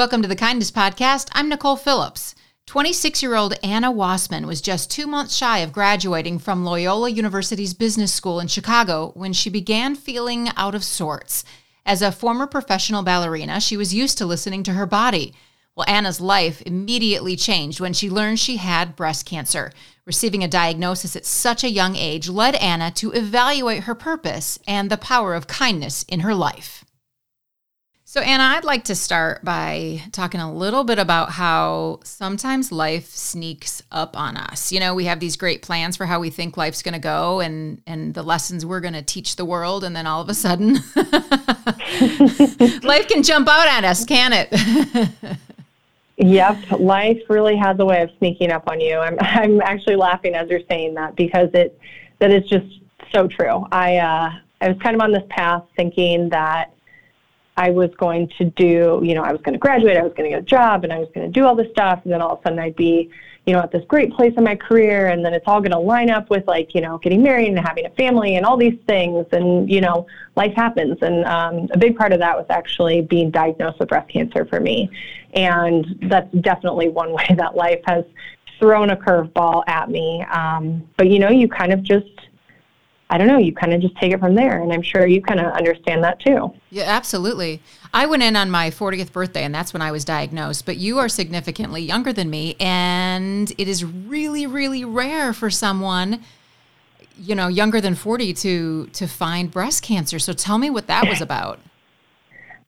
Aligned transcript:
Welcome 0.00 0.22
to 0.22 0.28
the 0.28 0.34
Kindness 0.34 0.70
Podcast. 0.70 1.28
I'm 1.32 1.50
Nicole 1.50 1.76
Phillips. 1.76 2.34
26 2.64 3.22
year 3.22 3.34
old 3.34 3.58
Anna 3.62 3.92
Wassman 3.92 4.46
was 4.46 4.62
just 4.62 4.90
two 4.90 5.06
months 5.06 5.36
shy 5.36 5.58
of 5.58 5.74
graduating 5.74 6.38
from 6.38 6.64
Loyola 6.64 7.10
University's 7.10 7.74
business 7.74 8.10
school 8.10 8.40
in 8.40 8.46
Chicago 8.46 9.12
when 9.14 9.34
she 9.34 9.50
began 9.50 9.94
feeling 9.94 10.48
out 10.56 10.74
of 10.74 10.84
sorts. 10.84 11.44
As 11.84 12.00
a 12.00 12.12
former 12.12 12.46
professional 12.46 13.02
ballerina, 13.02 13.60
she 13.60 13.76
was 13.76 13.92
used 13.92 14.16
to 14.16 14.24
listening 14.24 14.62
to 14.62 14.72
her 14.72 14.86
body. 14.86 15.34
Well, 15.76 15.84
Anna's 15.86 16.18
life 16.18 16.62
immediately 16.62 17.36
changed 17.36 17.78
when 17.78 17.92
she 17.92 18.08
learned 18.08 18.40
she 18.40 18.56
had 18.56 18.96
breast 18.96 19.26
cancer. 19.26 19.70
Receiving 20.06 20.42
a 20.42 20.48
diagnosis 20.48 21.14
at 21.14 21.26
such 21.26 21.62
a 21.62 21.68
young 21.70 21.94
age 21.94 22.26
led 22.26 22.54
Anna 22.54 22.90
to 22.92 23.12
evaluate 23.12 23.82
her 23.82 23.94
purpose 23.94 24.58
and 24.66 24.88
the 24.88 24.96
power 24.96 25.34
of 25.34 25.46
kindness 25.46 26.04
in 26.04 26.20
her 26.20 26.34
life. 26.34 26.86
So, 28.12 28.20
Anna, 28.20 28.42
I'd 28.42 28.64
like 28.64 28.82
to 28.86 28.96
start 28.96 29.44
by 29.44 30.02
talking 30.10 30.40
a 30.40 30.52
little 30.52 30.82
bit 30.82 30.98
about 30.98 31.30
how 31.30 32.00
sometimes 32.02 32.72
life 32.72 33.06
sneaks 33.10 33.84
up 33.92 34.18
on 34.18 34.36
us. 34.36 34.72
You 34.72 34.80
know, 34.80 34.96
we 34.96 35.04
have 35.04 35.20
these 35.20 35.36
great 35.36 35.62
plans 35.62 35.96
for 35.96 36.06
how 36.06 36.18
we 36.18 36.28
think 36.28 36.56
life's 36.56 36.82
going 36.82 36.94
to 36.94 36.98
go 36.98 37.38
and 37.38 37.80
and 37.86 38.12
the 38.12 38.24
lessons 38.24 38.66
we're 38.66 38.80
going 38.80 38.94
to 38.94 39.02
teach 39.02 39.36
the 39.36 39.44
world 39.44 39.84
and 39.84 39.94
then 39.94 40.08
all 40.08 40.20
of 40.20 40.28
a 40.28 40.34
sudden 40.34 40.74
life 42.82 43.06
can 43.06 43.22
jump 43.22 43.46
out 43.46 43.68
at 43.68 43.84
us, 43.84 44.04
can 44.04 44.32
it? 44.34 45.08
yep, 46.16 46.58
life 46.80 47.22
really 47.28 47.54
has 47.54 47.78
a 47.78 47.84
way 47.84 48.02
of 48.02 48.10
sneaking 48.18 48.50
up 48.50 48.68
on 48.68 48.80
you. 48.80 48.98
I'm 48.98 49.18
I'm 49.20 49.62
actually 49.62 49.94
laughing 49.94 50.34
as 50.34 50.50
you're 50.50 50.66
saying 50.68 50.94
that 50.94 51.14
because 51.14 51.50
it 51.54 51.78
that 52.18 52.32
is 52.32 52.42
just 52.48 52.80
so 53.14 53.28
true. 53.28 53.64
I 53.70 53.98
uh 53.98 54.32
I 54.62 54.68
was 54.68 54.78
kind 54.82 54.96
of 54.96 55.00
on 55.00 55.12
this 55.12 55.22
path 55.30 55.62
thinking 55.76 56.28
that 56.30 56.74
I 57.60 57.68
was 57.68 57.90
going 57.98 58.30
to 58.38 58.46
do, 58.46 59.02
you 59.04 59.14
know, 59.14 59.22
I 59.22 59.32
was 59.32 59.42
going 59.42 59.52
to 59.52 59.58
graduate, 59.58 59.98
I 59.98 60.02
was 60.02 60.14
going 60.14 60.30
to 60.30 60.34
get 60.34 60.42
a 60.42 60.46
job, 60.46 60.82
and 60.82 60.90
I 60.90 60.98
was 60.98 61.10
going 61.14 61.30
to 61.30 61.32
do 61.32 61.44
all 61.44 61.54
this 61.54 61.70
stuff. 61.72 62.00
And 62.04 62.12
then 62.12 62.22
all 62.22 62.32
of 62.32 62.38
a 62.38 62.42
sudden 62.42 62.58
I'd 62.58 62.74
be, 62.74 63.10
you 63.44 63.52
know, 63.52 63.60
at 63.60 63.70
this 63.70 63.84
great 63.86 64.14
place 64.14 64.32
in 64.38 64.44
my 64.44 64.56
career. 64.56 65.08
And 65.08 65.22
then 65.22 65.34
it's 65.34 65.44
all 65.46 65.60
going 65.60 65.72
to 65.72 65.78
line 65.78 66.08
up 66.08 66.30
with 66.30 66.46
like, 66.46 66.74
you 66.74 66.80
know, 66.80 66.96
getting 66.96 67.22
married 67.22 67.48
and 67.48 67.58
having 67.58 67.84
a 67.84 67.90
family 67.90 68.36
and 68.36 68.46
all 68.46 68.56
these 68.56 68.78
things. 68.86 69.26
And, 69.32 69.70
you 69.70 69.82
know, 69.82 70.06
life 70.36 70.54
happens. 70.54 70.96
And 71.02 71.22
um, 71.26 71.68
a 71.74 71.76
big 71.76 71.98
part 71.98 72.14
of 72.14 72.18
that 72.20 72.34
was 72.34 72.46
actually 72.48 73.02
being 73.02 73.30
diagnosed 73.30 73.78
with 73.78 73.90
breast 73.90 74.08
cancer 74.08 74.46
for 74.46 74.58
me. 74.58 74.88
And 75.34 75.84
that's 76.08 76.32
definitely 76.40 76.88
one 76.88 77.12
way 77.18 77.26
that 77.36 77.56
life 77.56 77.82
has 77.84 78.06
thrown 78.58 78.88
a 78.88 78.96
curveball 78.96 79.64
at 79.66 79.90
me. 79.90 80.24
Um, 80.30 80.88
but, 80.96 81.08
you 81.08 81.18
know, 81.18 81.28
you 81.28 81.46
kind 81.46 81.74
of 81.74 81.82
just, 81.82 82.08
I 83.10 83.18
don't 83.18 83.26
know, 83.26 83.38
you 83.38 83.52
kind 83.52 83.74
of 83.74 83.80
just 83.80 83.96
take 83.96 84.12
it 84.12 84.20
from 84.20 84.36
there. 84.36 84.62
And 84.62 84.72
I'm 84.72 84.82
sure 84.82 85.04
you 85.06 85.20
kind 85.20 85.40
of 85.40 85.52
understand 85.52 86.02
that 86.04 86.20
too. 86.20 86.54
Yeah, 86.70 86.84
absolutely. 86.84 87.60
I 87.92 88.06
went 88.06 88.22
in 88.22 88.36
on 88.36 88.50
my 88.50 88.70
40th 88.70 89.12
birthday, 89.12 89.42
and 89.42 89.52
that's 89.52 89.72
when 89.72 89.82
I 89.82 89.90
was 89.90 90.04
diagnosed. 90.04 90.64
But 90.64 90.76
you 90.76 90.98
are 90.98 91.08
significantly 91.08 91.82
younger 91.82 92.12
than 92.12 92.30
me, 92.30 92.54
and 92.60 93.52
it 93.58 93.66
is 93.66 93.84
really, 93.84 94.46
really 94.46 94.84
rare 94.84 95.32
for 95.32 95.50
someone, 95.50 96.22
you 97.18 97.34
know, 97.34 97.48
younger 97.48 97.80
than 97.80 97.96
40 97.96 98.32
to 98.32 98.86
to 98.86 99.06
find 99.08 99.50
breast 99.50 99.82
cancer. 99.82 100.20
So 100.20 100.32
tell 100.32 100.58
me 100.58 100.70
what 100.70 100.86
that 100.86 101.08
was 101.08 101.20
about. 101.28 101.58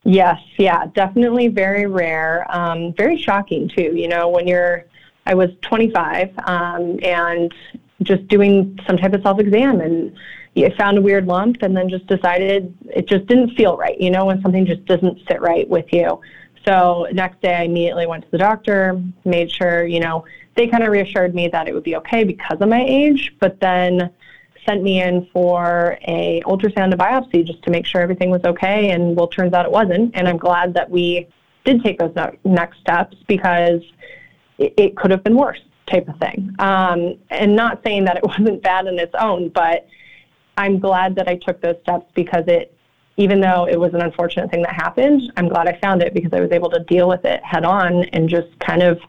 Yes, 0.05 0.41
yeah, 0.59 0.87
definitely 0.87 1.47
very 1.47 1.87
rare. 1.87 2.45
Um, 2.51 2.93
very 2.95 3.17
shocking 3.17 3.69
too. 3.69 3.95
You 3.95 4.09
know, 4.09 4.29
when 4.29 4.49
you're, 4.49 4.87
I 5.27 5.34
was 5.34 5.51
25, 5.62 6.37
um, 6.45 6.99
and 7.05 7.55
just 8.05 8.27
doing 8.28 8.78
some 8.86 8.97
type 8.97 9.12
of 9.12 9.22
self 9.22 9.39
exam 9.39 9.81
and 9.81 10.17
I 10.56 10.75
found 10.77 10.98
a 10.98 11.03
weird 11.03 11.27
lump 11.27 11.62
and 11.62 11.77
then 11.77 11.89
just 11.89 12.06
decided 12.06 12.77
it 12.94 13.09
just 13.09 13.27
didn't 13.27 13.55
feel 13.56 13.77
right, 13.77 13.98
you 13.98 14.11
know, 14.11 14.27
when 14.27 14.42
something 14.42 14.67
just 14.67 14.84
doesn't 14.84 15.19
sit 15.27 15.41
right 15.41 15.69
with 15.69 15.86
you. 15.92 16.20
So 16.67 17.09
next 17.12 17.41
day 17.41 17.55
I 17.55 17.62
immediately 17.62 18.06
went 18.06 18.25
to 18.25 18.31
the 18.31 18.39
doctor, 18.39 19.03
made 19.25 19.50
sure, 19.50 19.84
you 19.84 20.00
know, 20.00 20.25
they 20.55 20.67
kind 20.67 20.83
of 20.83 20.91
reassured 20.91 21.34
me 21.34 21.48
that 21.48 21.69
it 21.69 21.75
would 21.75 21.83
be 21.83 21.97
okay 21.97 22.25
because 22.25 22.59
of 22.61 22.69
my 22.69 22.84
age, 22.84 23.34
but 23.41 23.59
then 23.61 24.12
sent 24.66 24.83
me 24.83 25.03
in 25.03 25.27
for 25.32 25.98
a 26.06 26.43
ultrasound 26.47 26.93
and 26.93 26.98
biopsy 26.98 27.44
just 27.44 27.62
to 27.65 27.71
make 27.71 27.87
sure 27.87 28.00
everything 28.00 28.31
was 28.31 28.43
okay 28.44 28.91
and 28.91 29.16
well 29.16 29.27
turns 29.27 29.53
out 29.53 29.65
it 29.65 29.72
wasn't 29.72 30.12
and 30.15 30.28
I'm 30.28 30.37
glad 30.37 30.75
that 30.75 30.88
we 30.88 31.27
did 31.65 31.82
take 31.82 31.98
those 31.98 32.15
next 32.44 32.78
steps 32.78 33.16
because 33.27 33.81
it, 34.59 34.72
it 34.77 34.97
could 34.97 35.10
have 35.10 35.25
been 35.25 35.37
worse 35.37 35.59
type 35.92 36.08
of 36.08 36.19
thing. 36.19 36.54
Um, 36.58 37.19
and 37.30 37.54
not 37.54 37.82
saying 37.84 38.04
that 38.06 38.16
it 38.16 38.25
wasn't 38.26 38.62
bad 38.62 38.86
in 38.86 38.98
its 38.98 39.14
own, 39.19 39.50
but 39.50 39.86
I'm 40.56 40.78
glad 40.78 41.14
that 41.16 41.28
I 41.28 41.36
took 41.36 41.60
those 41.60 41.76
steps 41.82 42.06
because 42.14 42.44
it, 42.47 42.76
even 43.16 43.41
though 43.41 43.66
it 43.69 43.78
was 43.78 43.94
an 43.94 44.00
unfortunate 44.00 44.50
thing 44.50 44.62
that 44.62 44.75
happened, 44.75 45.32
I'm 45.36 45.48
glad 45.48 45.69
I 45.69 45.78
found 45.80 46.03
it 46.03 46.14
because 46.14 46.32
I 46.32 46.41
was 46.41 46.50
able 46.50 46.70
to 46.70 46.80
deal 46.80 47.08
with 47.08 47.25
it 47.25 47.42
head 47.44 47.64
on 47.64 48.04
and 48.06 48.28
just 48.28 48.58
kind 48.58 48.82
of, 48.82 49.00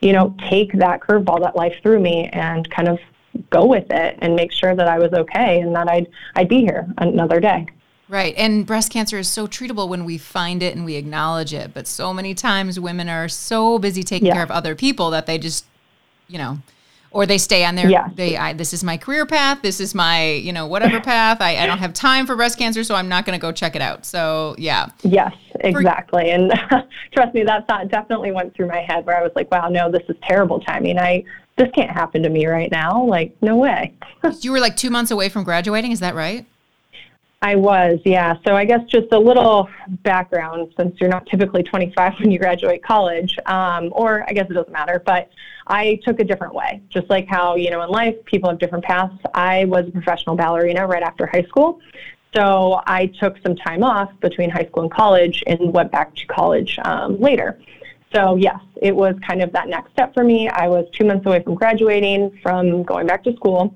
you 0.00 0.12
know, 0.12 0.34
take 0.48 0.72
that 0.74 1.00
curveball 1.00 1.40
that 1.42 1.56
life 1.56 1.74
threw 1.82 1.98
me 1.98 2.28
and 2.32 2.68
kind 2.70 2.88
of 2.88 2.98
go 3.50 3.66
with 3.66 3.90
it 3.90 4.18
and 4.20 4.34
make 4.34 4.52
sure 4.52 4.74
that 4.74 4.88
I 4.88 4.98
was 4.98 5.12
okay 5.12 5.60
and 5.60 5.74
that 5.74 5.88
I'd 5.88 6.08
I'd 6.34 6.48
be 6.48 6.60
here 6.60 6.88
another 6.98 7.40
day. 7.40 7.66
Right. 8.08 8.34
And 8.36 8.64
breast 8.64 8.90
cancer 8.90 9.18
is 9.18 9.28
so 9.28 9.46
treatable 9.46 9.88
when 9.88 10.04
we 10.04 10.16
find 10.16 10.62
it 10.62 10.74
and 10.74 10.84
we 10.84 10.96
acknowledge 10.96 11.52
it. 11.52 11.74
But 11.74 11.86
so 11.86 12.14
many 12.14 12.34
times 12.34 12.80
women 12.80 13.08
are 13.08 13.28
so 13.28 13.78
busy 13.78 14.02
taking 14.02 14.28
yeah. 14.28 14.34
care 14.34 14.42
of 14.42 14.50
other 14.50 14.74
people 14.74 15.10
that 15.10 15.26
they 15.26 15.36
just 15.36 15.66
you 16.28 16.38
know, 16.38 16.58
or 17.10 17.26
they 17.26 17.38
stay 17.38 17.64
on 17.64 17.74
their 17.74 17.88
yeah. 17.88 18.08
they 18.14 18.36
I, 18.36 18.52
this 18.52 18.72
is 18.72 18.84
my 18.84 18.96
career 18.96 19.24
path 19.26 19.62
this 19.62 19.80
is 19.80 19.94
my 19.94 20.32
you 20.32 20.52
know 20.52 20.66
whatever 20.66 21.00
path. 21.00 21.40
I, 21.40 21.56
I 21.56 21.66
don't 21.66 21.78
have 21.78 21.92
time 21.92 22.26
for 22.26 22.36
breast 22.36 22.58
cancer 22.58 22.84
so 22.84 22.94
i'm 22.94 23.08
not 23.08 23.24
going 23.24 23.38
to 23.38 23.40
go 23.40 23.52
check 23.52 23.74
it 23.74 23.82
out. 23.82 24.04
So 24.04 24.54
yeah. 24.58 24.88
Yes 25.02 25.34
exactly. 25.60 26.30
And 26.30 26.52
trust 27.12 27.34
me 27.34 27.42
that 27.44 27.66
thought 27.66 27.88
definitely 27.88 28.32
went 28.32 28.54
through 28.54 28.68
my 28.68 28.80
head 28.80 29.06
where 29.06 29.18
i 29.18 29.22
was 29.22 29.32
like 29.34 29.50
wow 29.50 29.68
no 29.68 29.90
this 29.90 30.02
is 30.08 30.16
terrible 30.22 30.60
timing. 30.60 30.98
I 30.98 31.24
this 31.56 31.68
can't 31.74 31.90
happen 31.90 32.22
to 32.22 32.28
me 32.28 32.46
right 32.46 32.70
now. 32.70 33.04
Like 33.04 33.36
no 33.42 33.56
way. 33.56 33.94
You 34.40 34.52
were 34.52 34.60
like 34.60 34.76
two 34.76 34.90
months 34.90 35.10
away 35.10 35.28
from 35.28 35.44
graduating 35.44 35.92
is 35.92 36.00
that 36.00 36.14
right 36.14 36.46
I 37.40 37.54
was, 37.54 38.00
yeah. 38.04 38.34
So 38.44 38.56
I 38.56 38.64
guess 38.64 38.80
just 38.88 39.12
a 39.12 39.18
little 39.18 39.68
background 40.02 40.74
since 40.76 41.00
you're 41.00 41.08
not 41.08 41.24
typically 41.26 41.62
25 41.62 42.14
when 42.18 42.32
you 42.32 42.38
graduate 42.38 42.82
college, 42.82 43.36
um, 43.46 43.90
or 43.92 44.24
I 44.28 44.32
guess 44.32 44.50
it 44.50 44.54
doesn't 44.54 44.72
matter, 44.72 45.00
but 45.06 45.30
I 45.68 46.00
took 46.04 46.18
a 46.18 46.24
different 46.24 46.52
way. 46.52 46.82
Just 46.88 47.08
like 47.08 47.28
how, 47.28 47.54
you 47.54 47.70
know, 47.70 47.80
in 47.82 47.90
life, 47.90 48.16
people 48.24 48.50
have 48.50 48.58
different 48.58 48.84
paths. 48.84 49.14
I 49.34 49.66
was 49.66 49.86
a 49.86 49.92
professional 49.92 50.34
ballerina 50.34 50.84
right 50.88 51.02
after 51.02 51.26
high 51.26 51.44
school. 51.44 51.80
So 52.34 52.82
I 52.86 53.06
took 53.06 53.36
some 53.46 53.54
time 53.54 53.84
off 53.84 54.10
between 54.20 54.50
high 54.50 54.66
school 54.66 54.82
and 54.82 54.92
college 54.92 55.44
and 55.46 55.72
went 55.72 55.92
back 55.92 56.16
to 56.16 56.26
college 56.26 56.76
um, 56.84 57.20
later. 57.20 57.60
So, 58.12 58.34
yes, 58.34 58.58
it 58.82 58.94
was 58.94 59.14
kind 59.26 59.42
of 59.42 59.52
that 59.52 59.68
next 59.68 59.92
step 59.92 60.12
for 60.12 60.24
me. 60.24 60.48
I 60.48 60.66
was 60.66 60.86
two 60.92 61.04
months 61.04 61.24
away 61.24 61.42
from 61.42 61.54
graduating, 61.54 62.36
from 62.42 62.82
going 62.82 63.06
back 63.06 63.22
to 63.24 63.36
school, 63.36 63.74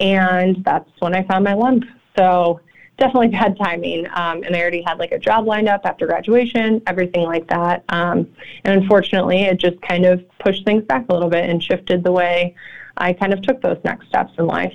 and 0.00 0.64
that's 0.64 0.88
when 1.00 1.14
I 1.14 1.24
found 1.24 1.44
my 1.44 1.54
lump. 1.54 1.84
So, 2.16 2.60
definitely 3.02 3.28
bad 3.28 3.58
timing. 3.58 4.06
Um, 4.14 4.44
and 4.44 4.54
I 4.54 4.60
already 4.60 4.82
had 4.82 4.98
like 4.98 5.10
a 5.10 5.18
job 5.18 5.46
lined 5.46 5.68
up 5.68 5.80
after 5.84 6.06
graduation, 6.06 6.80
everything 6.86 7.22
like 7.24 7.48
that. 7.48 7.84
Um, 7.88 8.28
and 8.64 8.80
unfortunately, 8.80 9.42
it 9.42 9.58
just 9.58 9.82
kind 9.82 10.06
of 10.06 10.22
pushed 10.38 10.64
things 10.64 10.84
back 10.84 11.06
a 11.08 11.12
little 11.12 11.28
bit 11.28 11.50
and 11.50 11.60
shifted 11.60 12.04
the 12.04 12.12
way 12.12 12.54
I 12.96 13.12
kind 13.12 13.32
of 13.32 13.42
took 13.42 13.60
those 13.60 13.78
next 13.84 14.06
steps 14.06 14.32
in 14.38 14.46
life. 14.46 14.74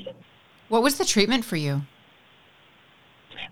What 0.68 0.84
was 0.84 0.98
the 0.98 1.06
treatment 1.06 1.46
for 1.46 1.56
you? 1.56 1.84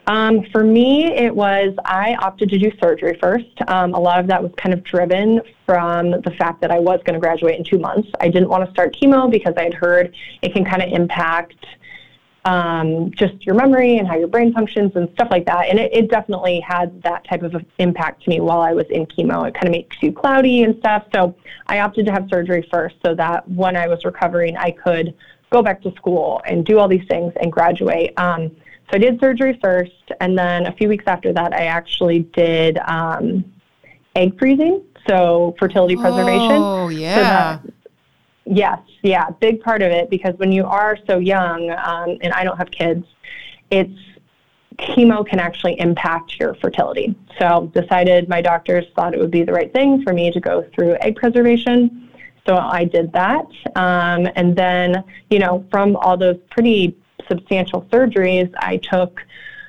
Um, 0.07 0.43
for 0.51 0.63
me, 0.63 1.05
it 1.05 1.33
was 1.33 1.73
I 1.85 2.15
opted 2.15 2.49
to 2.49 2.59
do 2.59 2.69
surgery 2.79 3.17
first. 3.21 3.47
Um, 3.67 3.93
a 3.93 3.99
lot 3.99 4.19
of 4.19 4.27
that 4.27 4.43
was 4.43 4.51
kind 4.57 4.73
of 4.73 4.83
driven 4.83 5.41
from 5.65 6.11
the 6.11 6.35
fact 6.37 6.59
that 6.61 6.69
I 6.69 6.79
was 6.79 6.99
going 7.05 7.13
to 7.13 7.19
graduate 7.19 7.57
in 7.57 7.63
two 7.63 7.79
months. 7.79 8.09
I 8.19 8.27
didn't 8.27 8.49
want 8.49 8.65
to 8.65 8.71
start 8.71 8.95
chemo 8.95 9.31
because 9.31 9.53
I 9.57 9.63
had 9.63 9.73
heard 9.73 10.13
it 10.41 10.53
can 10.53 10.65
kind 10.65 10.83
of 10.83 10.89
impact 10.89 11.65
um, 12.45 13.11
just 13.11 13.45
your 13.45 13.55
memory 13.55 13.97
and 13.97 14.07
how 14.07 14.15
your 14.15 14.27
brain 14.27 14.53
functions 14.53 14.91
and 14.95 15.09
stuff 15.13 15.27
like 15.31 15.45
that. 15.47 15.67
And 15.67 15.79
it, 15.79 15.91
it 15.93 16.09
definitely 16.09 16.59
had 16.59 17.01
that 17.01 17.27
type 17.27 17.41
of 17.41 17.55
impact 17.79 18.23
to 18.23 18.29
me 18.29 18.39
while 18.39 18.61
I 18.61 18.73
was 18.73 18.85
in 18.91 19.07
chemo. 19.07 19.47
It 19.47 19.55
kind 19.55 19.65
of 19.65 19.71
makes 19.71 19.97
you 20.01 20.13
cloudy 20.13 20.63
and 20.63 20.77
stuff. 20.77 21.05
So 21.13 21.35
I 21.67 21.79
opted 21.79 22.05
to 22.05 22.11
have 22.11 22.27
surgery 22.29 22.67
first 22.71 22.95
so 23.03 23.15
that 23.15 23.49
when 23.49 23.75
I 23.75 23.87
was 23.87 24.05
recovering, 24.05 24.55
I 24.57 24.71
could 24.71 25.15
go 25.49 25.63
back 25.63 25.81
to 25.81 25.91
school 25.95 26.41
and 26.45 26.65
do 26.65 26.79
all 26.79 26.87
these 26.87 27.07
things 27.07 27.33
and 27.41 27.51
graduate. 27.51 28.13
Um, 28.17 28.55
so 28.89 28.93
I 28.93 28.97
did 28.99 29.19
surgery 29.19 29.57
first, 29.63 30.11
and 30.21 30.37
then 30.37 30.67
a 30.67 30.71
few 30.73 30.87
weeks 30.87 31.05
after 31.07 31.33
that, 31.33 31.53
I 31.53 31.65
actually 31.65 32.19
did 32.19 32.77
um, 32.85 33.43
egg 34.15 34.37
freezing, 34.37 34.83
so 35.07 35.55
fertility 35.57 35.95
preservation. 35.95 36.51
Oh, 36.51 36.89
yeah. 36.89 37.59
So 37.61 37.73
Yes, 38.45 38.79
yeah, 39.01 39.29
big 39.39 39.61
part 39.61 39.81
of 39.81 39.91
it 39.91 40.09
because 40.09 40.35
when 40.37 40.51
you 40.51 40.65
are 40.65 40.97
so 41.07 41.17
young, 41.17 41.71
um, 41.71 42.17
and 42.21 42.31
I 42.31 42.43
don't 42.43 42.57
have 42.57 42.69
kids, 42.69 43.05
it's 43.71 43.99
chemo 44.77 45.25
can 45.25 45.39
actually 45.39 45.79
impact 45.79 46.39
your 46.39 46.53
fertility. 46.55 47.15
So 47.39 47.71
decided 47.73 48.29
my 48.29 48.41
doctors 48.41 48.85
thought 48.95 49.13
it 49.13 49.19
would 49.19 49.31
be 49.31 49.43
the 49.43 49.53
right 49.53 49.71
thing 49.73 50.03
for 50.03 50.13
me 50.13 50.31
to 50.31 50.39
go 50.39 50.63
through 50.73 50.95
egg 51.01 51.15
preservation. 51.15 52.11
So 52.45 52.55
I 52.55 52.85
did 52.85 53.11
that, 53.13 53.47
um, 53.75 54.29
and 54.35 54.55
then 54.55 55.03
you 55.31 55.39
know 55.39 55.65
from 55.71 55.95
all 55.95 56.15
those 56.15 56.37
pretty 56.51 56.95
substantial 57.27 57.81
surgeries, 57.91 58.53
I 58.59 58.77
took 58.77 59.21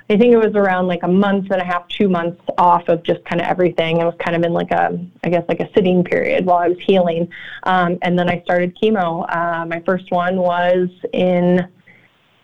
I 0.08 0.16
think 0.16 0.32
it 0.32 0.38
was 0.38 0.54
around 0.54 0.86
like 0.86 1.02
a 1.02 1.08
month 1.08 1.50
and 1.50 1.60
a 1.60 1.64
half, 1.64 1.88
two 1.88 2.08
months 2.08 2.40
off 2.58 2.88
of 2.88 3.02
just 3.02 3.24
kind 3.24 3.40
of 3.40 3.48
everything. 3.48 4.00
I 4.00 4.04
was 4.04 4.14
kind 4.24 4.36
of 4.36 4.44
in 4.44 4.52
like 4.52 4.70
a, 4.70 5.04
I 5.24 5.28
guess 5.28 5.44
like 5.48 5.58
a 5.58 5.68
sitting 5.74 6.04
period 6.04 6.46
while 6.46 6.58
I 6.58 6.68
was 6.68 6.78
healing. 6.80 7.28
Um, 7.64 7.98
and 8.02 8.16
then 8.16 8.28
I 8.28 8.40
started 8.42 8.76
chemo. 8.80 9.26
Uh, 9.28 9.66
my 9.66 9.82
first 9.84 10.10
one 10.12 10.36
was 10.36 10.88
in 11.12 11.66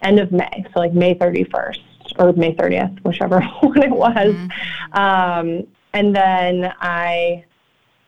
end 0.03 0.19
of 0.19 0.32
May, 0.32 0.64
so 0.75 0.81
like 0.81 0.93
May 0.93 1.14
31st 1.14 1.79
or 2.19 2.32
May 2.32 2.53
30th, 2.55 3.05
whichever 3.05 3.41
one 3.61 3.82
it 3.82 3.91
was. 3.91 4.35
Mm-hmm. 4.35 4.99
Um, 4.99 5.67
and 5.93 6.17
then 6.17 6.73
I 6.81 7.44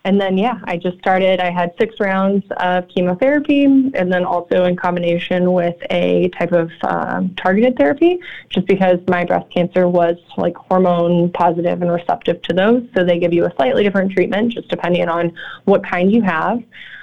and 0.06 0.20
then, 0.20 0.36
yeah, 0.36 0.60
I 0.64 0.76
just 0.76 0.98
started. 0.98 1.40
I 1.40 1.50
had 1.50 1.72
six 1.80 1.98
rounds 1.98 2.44
of 2.58 2.86
chemotherapy, 2.88 3.64
and 3.64 4.12
then 4.12 4.24
also 4.24 4.64
in 4.64 4.76
combination 4.76 5.52
with 5.52 5.76
a 5.88 6.28
type 6.38 6.52
of 6.52 6.70
um, 6.82 7.34
targeted 7.36 7.78
therapy, 7.78 8.18
just 8.50 8.66
because 8.66 8.98
my 9.08 9.24
breast 9.24 9.50
cancer 9.50 9.88
was 9.88 10.16
like 10.36 10.54
hormone 10.56 11.32
positive 11.32 11.80
and 11.80 11.90
receptive 11.90 12.42
to 12.42 12.52
those. 12.52 12.86
So 12.94 13.02
they 13.02 13.18
give 13.18 13.32
you 13.32 13.46
a 13.46 13.54
slightly 13.56 13.82
different 13.82 14.12
treatment, 14.12 14.52
just 14.52 14.68
depending 14.68 15.08
on 15.08 15.32
what 15.64 15.82
kind 15.82 16.12
you 16.12 16.20
have. 16.20 16.62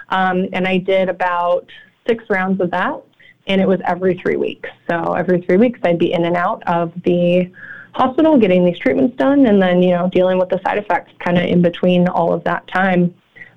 Um, 0.10 0.48
and 0.54 0.68
I 0.68 0.78
did 0.78 1.10
about 1.10 1.68
six 2.08 2.24
rounds 2.30 2.62
of 2.62 2.70
that, 2.70 3.02
and 3.48 3.60
it 3.60 3.68
was 3.68 3.80
every 3.88 4.16
three 4.20 4.36
weeks. 4.36 4.70
So 4.88 5.14
every 5.14 5.42
three 5.42 5.58
weeks, 5.58 5.80
I'd 5.84 5.98
be 5.98 6.14
in 6.14 6.26
and 6.26 6.36
out 6.36 6.62
of 6.68 6.94
the 7.04 7.52
hospital 7.94 8.38
getting 8.38 8.66
these 8.66 8.78
treatments 8.80 9.16
done 9.18 9.46
and 9.46 9.62
then 9.62 9.82
you 9.82 9.92
know 9.92 10.10
dealing 10.10 10.38
with 10.38 10.50
the 10.50 10.60
side 10.66 10.78
effects 10.78 11.12
kind 11.20 11.38
of 11.38 11.44
in 11.44 11.62
between 11.62 12.08
all 12.08 12.34
of 12.34 12.44
that 12.44 12.66
time 12.68 13.14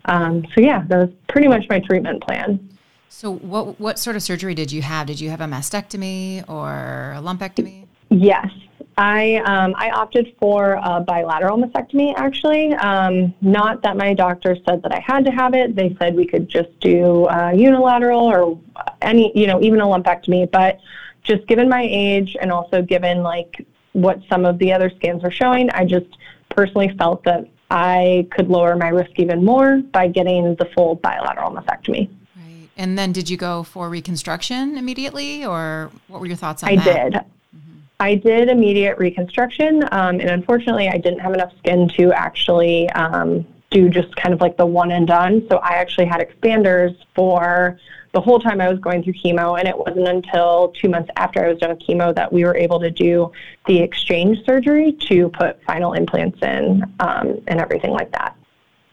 um, 0.06 0.44
so 0.54 0.60
yeah 0.60 0.82
that 0.88 0.98
was 0.98 1.10
pretty 1.28 1.48
much 1.48 1.64
my 1.69 1.81
treatment 1.81 2.22
plan 2.22 2.69
so 3.08 3.32
what 3.32 3.78
what 3.81 3.98
sort 3.98 4.16
of 4.16 4.22
surgery 4.22 4.54
did 4.54 4.72
you 4.72 4.82
have 4.82 5.06
did 5.06 5.20
you 5.20 5.31
have 5.31 5.40
a 5.40 5.46
mastectomy 5.46 6.48
or 6.48 7.14
a 7.16 7.20
lumpectomy 7.22 7.86
yes 8.10 8.50
I 8.96 9.36
um, 9.44 9.75
I 9.76 9.90
opted 9.90 10.36
for 10.38 10.78
a 10.82 11.00
bilateral 11.00 11.58
mastectomy 11.58 12.14
actually. 12.16 12.72
Um, 12.75 13.34
not 13.40 13.82
that 13.82 13.96
my 13.96 14.14
doctor 14.14 14.56
said 14.66 14.82
that 14.82 14.92
I 14.92 15.00
had 15.00 15.25
to 15.25 15.32
have 15.32 15.54
it. 15.54 15.75
They 15.75 15.96
said 15.98 16.14
we 16.14 16.26
could 16.26 16.48
just 16.48 16.78
do 16.81 17.26
uh, 17.26 17.50
unilateral 17.54 18.20
or 18.20 18.58
any 19.02 19.36
you 19.36 19.46
know 19.46 19.60
even 19.60 19.81
a 19.81 19.84
lumpectomy. 19.84 20.50
But 20.50 20.78
just 21.25 21.46
given 21.48 21.69
my 21.69 21.86
age 21.90 22.36
and 22.40 22.52
also 22.52 22.82
given 22.82 23.22
like 23.22 23.66
what 23.94 24.20
some 24.29 24.44
of 24.44 24.58
the 24.58 24.73
other 24.73 24.91
scans 24.91 25.23
were 25.23 25.31
showing. 25.31 25.70
I 25.70 25.85
just 25.85 26.19
personally 26.50 26.94
felt 26.99 27.25
that 27.25 27.49
I 27.70 28.29
could 28.31 28.49
lower 28.49 28.76
my 28.76 28.88
risk 28.88 29.12
even 29.17 29.44
more 29.44 29.79
by 29.79 30.08
getting 30.08 30.55
the 30.56 30.67
full 30.67 30.96
bilateral 30.96 31.50
mastectomy. 31.50 32.11
Right. 32.37 32.69
And 32.76 32.99
then 32.99 33.12
did 33.12 33.31
you 33.31 33.37
go 33.37 33.62
for 33.62 33.88
reconstruction 33.88 34.76
immediately, 34.76 35.44
or 35.44 35.91
what 36.08 36.20
were 36.20 36.26
your 36.26 36.37
thoughts 36.37 36.62
on 36.62 36.69
I 36.69 36.76
that? 36.76 36.87
I 36.87 36.93
did. 36.93 37.12
Mm-hmm. 37.14 37.79
I 38.00 38.14
did 38.17 38.49
immediate 38.49 38.99
reconstruction, 38.99 39.85
um, 39.93 40.20
and 40.20 40.31
unfortunately, 40.31 40.88
I 40.88 40.99
didn't 40.99 41.20
have 41.20 41.32
enough 41.32 41.52
skin 41.58 41.88
to 41.96 42.12
actually 42.12 42.91
um, 42.91 43.46
do 43.70 43.88
just 43.88 44.14
kind 44.17 44.35
of 44.35 44.41
like 44.41 44.56
the 44.56 44.67
one 44.67 44.93
and 44.93 45.06
done. 45.06 45.46
So 45.49 45.56
I 45.56 45.75
actually 45.75 46.06
had 46.06 46.20
expanders 46.20 46.96
for 47.14 47.79
the 48.14 48.20
whole 48.20 48.38
time 48.38 48.61
I 48.61 48.69
was 48.69 48.78
going 48.78 49.02
through 49.02 49.14
chemo, 49.14 49.58
and 49.58 49.69
it 49.69 49.76
wasn't 49.76 50.06
until 50.06 50.69
two 50.81 50.88
months 50.88 51.11
after 51.16 51.44
I 51.44 51.49
was 51.49 51.58
done 51.58 51.70
with 51.70 51.81
chemo 51.81 52.14
that 52.14 52.32
we 52.32 52.44
were 52.44 52.56
able 52.56 52.78
to 52.78 52.90
do 52.90 53.31
the 53.66 53.81
exchange 53.81 54.38
surgery 54.46 54.93
to 55.08 55.28
put 55.31 55.62
final 55.64 55.93
implants 55.93 56.40
in 56.40 56.84
um, 57.00 57.43
and 57.49 57.61
everything 57.61 57.90
like 57.90 58.12
that. 58.12 58.37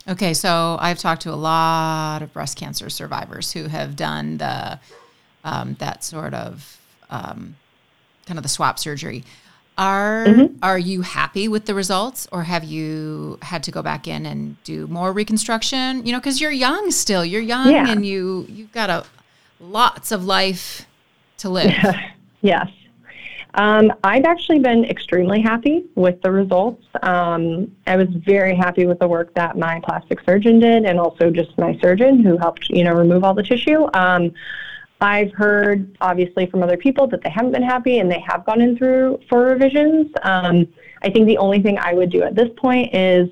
Okay, 0.09 0.33
so 0.33 0.77
I've 0.81 0.97
talked 0.97 1.21
to 1.21 1.33
a 1.33 1.37
lot 1.37 2.23
of 2.23 2.33
breast 2.33 2.57
cancer 2.57 2.89
survivors 2.89 3.51
who 3.51 3.67
have 3.67 3.95
done 3.95 4.39
the 4.39 4.79
um, 5.43 5.75
that 5.79 6.03
sort 6.03 6.33
of 6.33 6.81
um, 7.11 7.55
kind 8.25 8.39
of 8.39 8.43
the 8.43 8.49
swap 8.49 8.79
surgery. 8.79 9.23
Are 9.77 10.25
mm-hmm. 10.27 10.55
are 10.61 10.77
you 10.77 11.01
happy 11.01 11.47
with 11.47 11.65
the 11.65 11.73
results, 11.73 12.27
or 12.31 12.43
have 12.43 12.63
you 12.63 13.39
had 13.41 13.63
to 13.63 13.71
go 13.71 13.81
back 13.81 14.07
in 14.07 14.25
and 14.25 14.61
do 14.63 14.85
more 14.87 15.13
reconstruction? 15.13 16.05
You 16.05 16.11
know, 16.11 16.19
because 16.19 16.41
you're 16.41 16.51
young 16.51 16.91
still. 16.91 17.23
You're 17.23 17.41
young, 17.41 17.71
yeah. 17.71 17.89
and 17.89 18.05
you 18.05 18.45
you've 18.49 18.71
got 18.71 18.89
a 18.89 19.05
lots 19.59 20.11
of 20.11 20.25
life 20.25 20.85
to 21.37 21.49
live. 21.49 21.73
yes. 22.41 22.67
Um, 23.53 23.91
I've 24.03 24.23
actually 24.23 24.59
been 24.59 24.85
extremely 24.85 25.41
happy 25.41 25.83
with 25.95 26.21
the 26.21 26.31
results. 26.31 26.85
Um, 27.01 27.75
I 27.85 27.97
was 27.97 28.07
very 28.09 28.55
happy 28.55 28.85
with 28.85 28.99
the 28.99 29.07
work 29.07 29.33
that 29.33 29.57
my 29.57 29.81
plastic 29.83 30.21
surgeon 30.21 30.59
did, 30.59 30.85
and 30.85 30.99
also 30.99 31.29
just 31.29 31.57
my 31.57 31.77
surgeon 31.81 32.23
who 32.23 32.37
helped, 32.37 32.69
you 32.69 32.83
know, 32.83 32.93
remove 32.93 33.23
all 33.23 33.33
the 33.33 33.43
tissue. 33.43 33.87
Um, 33.93 34.31
I've 35.01 35.33
heard, 35.33 35.97
obviously, 35.99 36.45
from 36.45 36.61
other 36.61 36.77
people 36.77 37.07
that 37.07 37.23
they 37.23 37.29
haven't 37.29 37.51
been 37.51 37.63
happy 37.63 37.99
and 37.99 38.09
they 38.09 38.19
have 38.19 38.45
gone 38.45 38.61
in 38.61 38.77
through 38.77 39.19
for 39.27 39.45
revisions. 39.45 40.11
Um, 40.21 40.67
I 41.01 41.09
think 41.09 41.25
the 41.25 41.39
only 41.39 41.61
thing 41.61 41.79
I 41.79 41.93
would 41.93 42.11
do 42.11 42.21
at 42.21 42.35
this 42.35 42.49
point 42.55 42.93
is 42.93 43.27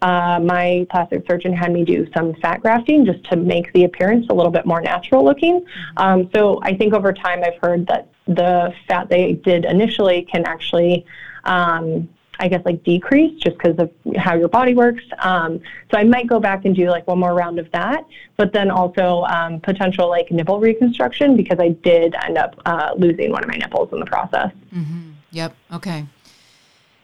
uh, 0.00 0.40
my 0.40 0.86
plastic 0.90 1.24
surgeon 1.26 1.52
had 1.52 1.72
me 1.72 1.84
do 1.84 2.06
some 2.12 2.34
fat 2.36 2.62
grafting 2.62 3.04
just 3.04 3.22
to 3.24 3.36
make 3.36 3.72
the 3.74 3.84
appearance 3.84 4.26
a 4.30 4.34
little 4.34 4.50
bit 4.50 4.66
more 4.66 4.80
natural 4.80 5.24
looking. 5.24 5.64
Um, 5.98 6.30
so 6.34 6.58
I 6.62 6.74
think 6.74 6.94
over 6.94 7.12
time 7.12 7.42
I've 7.44 7.60
heard 7.60 7.86
that 7.86 8.08
the 8.26 8.72
fat 8.88 9.08
they 9.08 9.34
did 9.34 9.64
initially 9.66 10.22
can 10.22 10.44
actually 10.46 11.04
um, 11.44 12.08
I 12.38 12.48
guess 12.48 12.64
like 12.64 12.82
decrease 12.84 13.40
just 13.40 13.56
because 13.58 13.78
of 13.78 13.90
how 14.16 14.34
your 14.34 14.48
body 14.48 14.74
works. 14.74 15.02
Um, 15.18 15.60
so 15.90 15.98
I 15.98 16.04
might 16.04 16.26
go 16.26 16.40
back 16.40 16.64
and 16.64 16.74
do 16.74 16.90
like 16.90 17.06
one 17.06 17.18
more 17.18 17.34
round 17.34 17.58
of 17.58 17.70
that, 17.72 18.04
but 18.36 18.52
then 18.52 18.70
also 18.70 19.22
um, 19.24 19.60
potential 19.60 20.08
like 20.08 20.30
nipple 20.30 20.60
reconstruction 20.60 21.36
because 21.36 21.58
I 21.60 21.68
did 21.68 22.14
end 22.24 22.38
up 22.38 22.60
uh, 22.66 22.94
losing 22.96 23.30
one 23.30 23.42
of 23.44 23.48
my 23.48 23.56
nipples 23.56 23.92
in 23.92 24.00
the 24.00 24.06
process. 24.06 24.52
Mm-hmm. 24.74 25.10
Yep. 25.30 25.56
Okay. 25.72 26.06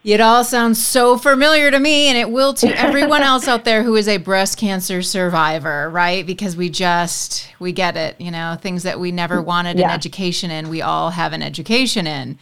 It 0.02 0.20
all 0.20 0.44
sounds 0.44 0.84
so 0.84 1.18
familiar 1.18 1.70
to 1.70 1.78
me, 1.78 2.06
and 2.06 2.16
it 2.16 2.30
will 2.30 2.54
to 2.54 2.68
everyone 2.80 3.22
else 3.22 3.46
out 3.46 3.66
there 3.66 3.82
who 3.82 3.96
is 3.96 4.08
a 4.08 4.16
breast 4.16 4.56
cancer 4.56 5.02
survivor, 5.02 5.90
right? 5.90 6.26
Because 6.26 6.56
we 6.56 6.70
just, 6.70 7.52
we 7.58 7.72
get 7.72 7.98
it, 7.98 8.18
you 8.18 8.30
know, 8.30 8.56
things 8.58 8.84
that 8.84 8.98
we 8.98 9.12
never 9.12 9.42
wanted 9.42 9.78
yeah. 9.78 9.88
an 9.88 9.90
education 9.90 10.50
in, 10.50 10.70
we 10.70 10.80
all 10.80 11.10
have 11.10 11.34
an 11.34 11.42
education 11.42 12.06
in. 12.06 12.38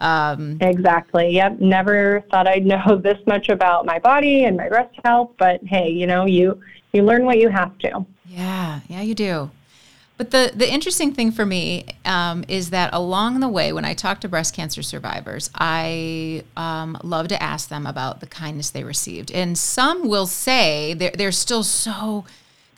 Um, 0.00 0.58
exactly. 0.60 1.30
Yep. 1.34 1.60
Never 1.60 2.24
thought 2.30 2.46
I'd 2.46 2.66
know 2.88 3.00
this 3.02 3.18
much 3.26 3.48
about 3.48 3.86
my 3.86 3.98
body 3.98 4.44
and 4.44 4.56
my 4.56 4.68
breast 4.68 4.94
health, 5.04 5.32
but 5.38 5.62
hey, 5.64 5.90
you 5.90 6.06
know, 6.06 6.26
you 6.26 6.60
you 6.92 7.02
learn 7.02 7.24
what 7.24 7.38
you 7.38 7.48
have 7.48 7.76
to. 7.78 8.04
Yeah. 8.26 8.80
Yeah, 8.88 9.02
you 9.02 9.14
do. 9.14 9.50
But 10.20 10.32
the 10.32 10.52
the 10.54 10.70
interesting 10.70 11.14
thing 11.14 11.32
for 11.32 11.46
me 11.46 11.86
um, 12.04 12.44
is 12.46 12.68
that 12.70 12.90
along 12.92 13.40
the 13.40 13.48
way, 13.48 13.72
when 13.72 13.86
I 13.86 13.94
talk 13.94 14.20
to 14.20 14.28
breast 14.28 14.54
cancer 14.54 14.82
survivors, 14.82 15.48
I 15.54 16.44
um, 16.58 16.98
love 17.02 17.28
to 17.28 17.42
ask 17.42 17.70
them 17.70 17.86
about 17.86 18.20
the 18.20 18.26
kindness 18.26 18.68
they 18.68 18.84
received, 18.84 19.30
and 19.30 19.56
some 19.56 20.06
will 20.06 20.26
say 20.26 20.92
they're 20.92 21.12
they're 21.12 21.32
still 21.32 21.62
so 21.62 22.26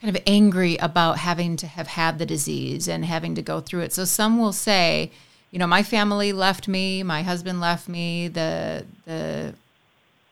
kind 0.01 0.17
of 0.17 0.23
angry 0.25 0.77
about 0.77 1.19
having 1.19 1.57
to 1.57 1.67
have 1.67 1.89
had 1.89 2.21
the 2.21 2.27
disease 2.27 2.87
and 2.87 3.05
having 3.05 3.35
to 3.35 3.43
go 3.43 3.61
through 3.61 3.81
it. 3.81 3.93
So 3.93 4.05
some 4.05 4.39
will 4.39 4.53
say 4.53 5.11
you 5.53 5.59
know, 5.59 5.67
my 5.67 5.83
family 5.85 6.33
left 6.33 6.67
me, 6.67 7.03
my 7.03 7.23
husband 7.23 7.61
left 7.61 7.89
me, 7.89 8.27
the 8.27 8.85
the 9.05 9.55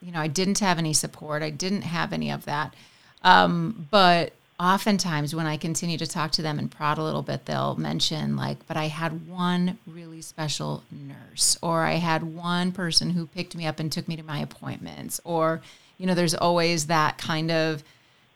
you 0.03 0.11
know, 0.11 0.19
I 0.19 0.29
didn't 0.29 0.59
have 0.61 0.79
any 0.79 0.95
support. 0.95 1.43
I 1.43 1.51
didn't 1.51 1.83
have 1.83 2.13
any 2.13 2.31
of 2.31 2.47
that. 2.47 2.75
Um, 3.23 3.87
but 3.91 4.33
oftentimes 4.59 5.35
when 5.35 5.47
I 5.47 5.59
continue 5.59 5.99
to 5.99 6.07
talk 6.07 6.33
to 6.33 6.43
them 6.43 6.59
and 6.59 6.71
prod 6.71 6.97
a 6.97 7.03
little 7.03 7.21
bit, 7.21 7.45
they'll 7.45 7.77
mention 7.77 8.35
like, 8.35 8.67
but 8.67 8.79
I 8.79 8.87
had 8.87 9.29
one 9.29 9.79
really 9.87 10.23
special 10.23 10.85
nurse, 10.91 11.59
or 11.61 11.85
I 11.85 11.95
had 11.95 12.23
one 12.23 12.73
person 12.73 13.11
who 13.11 13.27
picked 13.27 13.55
me 13.55 13.67
up 13.67 13.79
and 13.79 13.93
took 13.93 14.09
me 14.09 14.17
to 14.17 14.23
my 14.23 14.39
appointments, 14.39 15.21
or, 15.25 15.61
you 15.99 16.07
know, 16.07 16.15
there's 16.15 16.35
always 16.35 16.87
that 16.87 17.19
kind 17.19 17.51
of 17.51 17.85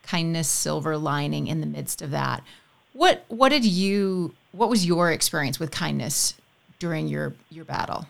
kindness 0.02 0.48
silver 0.48 0.98
lining 0.98 1.46
in 1.46 1.62
the 1.62 1.66
midst 1.66 2.02
of 2.02 2.10
that. 2.10 2.42
What 2.92 3.24
what 3.28 3.48
did 3.48 3.64
you 3.64 4.34
what 4.52 4.68
was 4.68 4.86
your 4.86 5.10
experience 5.10 5.58
with 5.58 5.70
kindness 5.70 6.34
during 6.84 7.08
your 7.08 7.32
your 7.48 7.64
battle? 7.64 8.06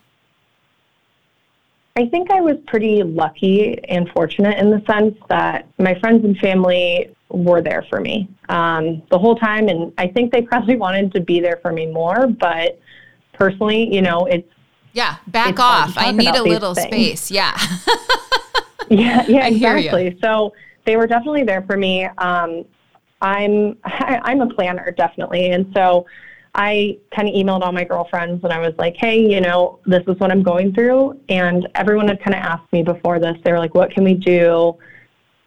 I 1.96 2.06
think 2.06 2.32
I 2.32 2.40
was 2.40 2.56
pretty 2.66 3.04
lucky 3.04 3.78
and 3.84 4.10
fortunate 4.10 4.58
in 4.58 4.68
the 4.68 4.82
sense 4.90 5.16
that 5.28 5.68
my 5.78 5.96
friends 6.00 6.24
and 6.24 6.36
family 6.38 7.14
were 7.28 7.62
there 7.62 7.86
for 7.88 8.00
me 8.00 8.28
um, 8.48 9.00
the 9.12 9.18
whole 9.18 9.36
time, 9.36 9.68
and 9.68 9.92
I 9.96 10.08
think 10.08 10.32
they 10.32 10.42
probably 10.52 10.74
wanted 10.74 11.12
to 11.12 11.20
be 11.20 11.38
there 11.38 11.60
for 11.62 11.72
me 11.72 11.86
more. 11.86 12.26
But 12.26 12.80
personally, 13.32 13.94
you 13.94 14.02
know, 14.02 14.26
it's 14.26 14.48
yeah, 14.92 15.18
back 15.28 15.50
it's 15.50 15.60
off. 15.60 15.94
I 15.96 16.10
need 16.10 16.34
a 16.34 16.42
little 16.42 16.74
space. 16.74 17.30
Yeah. 17.30 17.56
yeah, 18.90 19.24
yeah, 19.28 19.46
exactly. 19.46 20.18
So 20.20 20.52
they 20.84 20.96
were 20.96 21.06
definitely 21.06 21.44
there 21.44 21.62
for 21.62 21.76
me. 21.76 22.06
Um, 22.18 22.64
I'm 23.22 23.78
I, 23.84 24.20
I'm 24.24 24.40
a 24.40 24.52
planner 24.52 24.90
definitely, 24.90 25.52
and 25.52 25.72
so 25.76 26.06
I 26.54 26.98
kind 27.14 27.28
of 27.28 27.34
emailed 27.34 27.62
all 27.62 27.72
my 27.72 27.84
girlfriends 27.84 28.44
and 28.44 28.52
I 28.52 28.60
was 28.60 28.74
like, 28.78 28.96
hey, 28.96 29.18
you 29.18 29.40
know, 29.40 29.80
this 29.86 30.04
is 30.06 30.18
what 30.20 30.30
I'm 30.30 30.42
going 30.42 30.72
through. 30.72 31.20
And 31.28 31.66
everyone 31.74 32.06
had 32.06 32.22
kind 32.22 32.34
of 32.34 32.42
asked 32.42 32.72
me 32.72 32.82
before 32.82 33.18
this, 33.18 33.36
they 33.42 33.50
were 33.50 33.58
like, 33.58 33.74
what 33.74 33.90
can 33.90 34.04
we 34.04 34.14
do? 34.14 34.76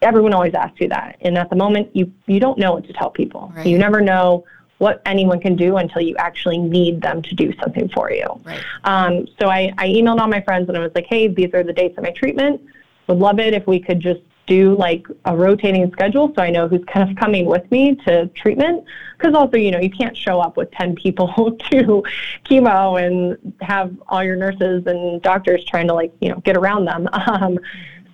Everyone 0.02 0.34
always 0.34 0.54
asks 0.54 0.82
you 0.82 0.90
that. 0.90 1.18
And 1.22 1.38
at 1.38 1.50
the 1.50 1.56
moment, 1.56 1.96
you, 1.96 2.12
you 2.26 2.40
don't 2.40 2.58
know 2.60 2.74
what 2.74 2.86
to 2.88 2.94
tell 2.94 3.10
people. 3.10 3.54
Right. 3.56 3.66
You 3.66 3.78
never 3.78 4.02
know 4.02 4.44
what 4.80 5.02
anyone 5.06 5.40
can 5.40 5.56
do 5.56 5.78
until 5.78 6.02
you 6.02 6.16
actually 6.18 6.58
need 6.58 7.02
them 7.02 7.22
to 7.22 7.34
do 7.34 7.54
something 7.62 7.90
for 7.90 8.12
you. 8.12 8.28
Right. 8.44 8.62
Um, 8.84 9.28
so 9.40 9.50
I, 9.50 9.74
I 9.78 9.88
emailed 9.88 10.20
all 10.20 10.28
my 10.28 10.42
friends 10.42 10.68
and 10.68 10.78
I 10.78 10.82
was 10.82 10.92
like, 10.94 11.08
hey, 11.08 11.30
these 11.30 11.54
are 11.54 11.64
the 11.64 11.74
dates 11.74 11.98
of 11.98 12.04
my 12.04 12.12
treatment. 12.12 12.62
Would 13.08 13.18
love 13.18 13.40
it 13.40 13.54
if 13.54 13.66
we 13.66 13.80
could 13.80 14.02
just 14.02 14.22
do 14.48 14.76
like 14.76 15.06
a 15.26 15.36
rotating 15.36 15.92
schedule 15.92 16.34
so 16.36 16.42
I 16.42 16.50
know 16.50 16.68
who's 16.68 16.84
kind 16.86 17.10
of 17.10 17.16
coming 17.18 17.46
with 17.46 17.70
me 17.70 17.96
to 18.08 18.28
treatment. 18.30 18.86
Because 19.18 19.36
also, 19.36 19.58
you 19.58 19.72
know, 19.72 19.80
you 19.80 19.90
can't 19.90 20.16
show 20.16 20.40
up 20.40 20.58
with 20.58 20.72
10 20.72 20.96
people 20.96 21.28
to 21.70 22.04
chemo 22.46 23.02
and 23.04 23.54
have 23.62 23.96
all 24.08 24.24
your 24.24 24.36
nurses 24.36 24.84
and 24.86 25.22
doctors 25.22 25.64
trying 25.66 25.88
to 25.88 25.94
like, 25.94 26.14
you 26.22 26.30
know, 26.30 26.40
get 26.40 26.58
around 26.58 26.86
them. 26.86 27.08
Um, 27.28 27.60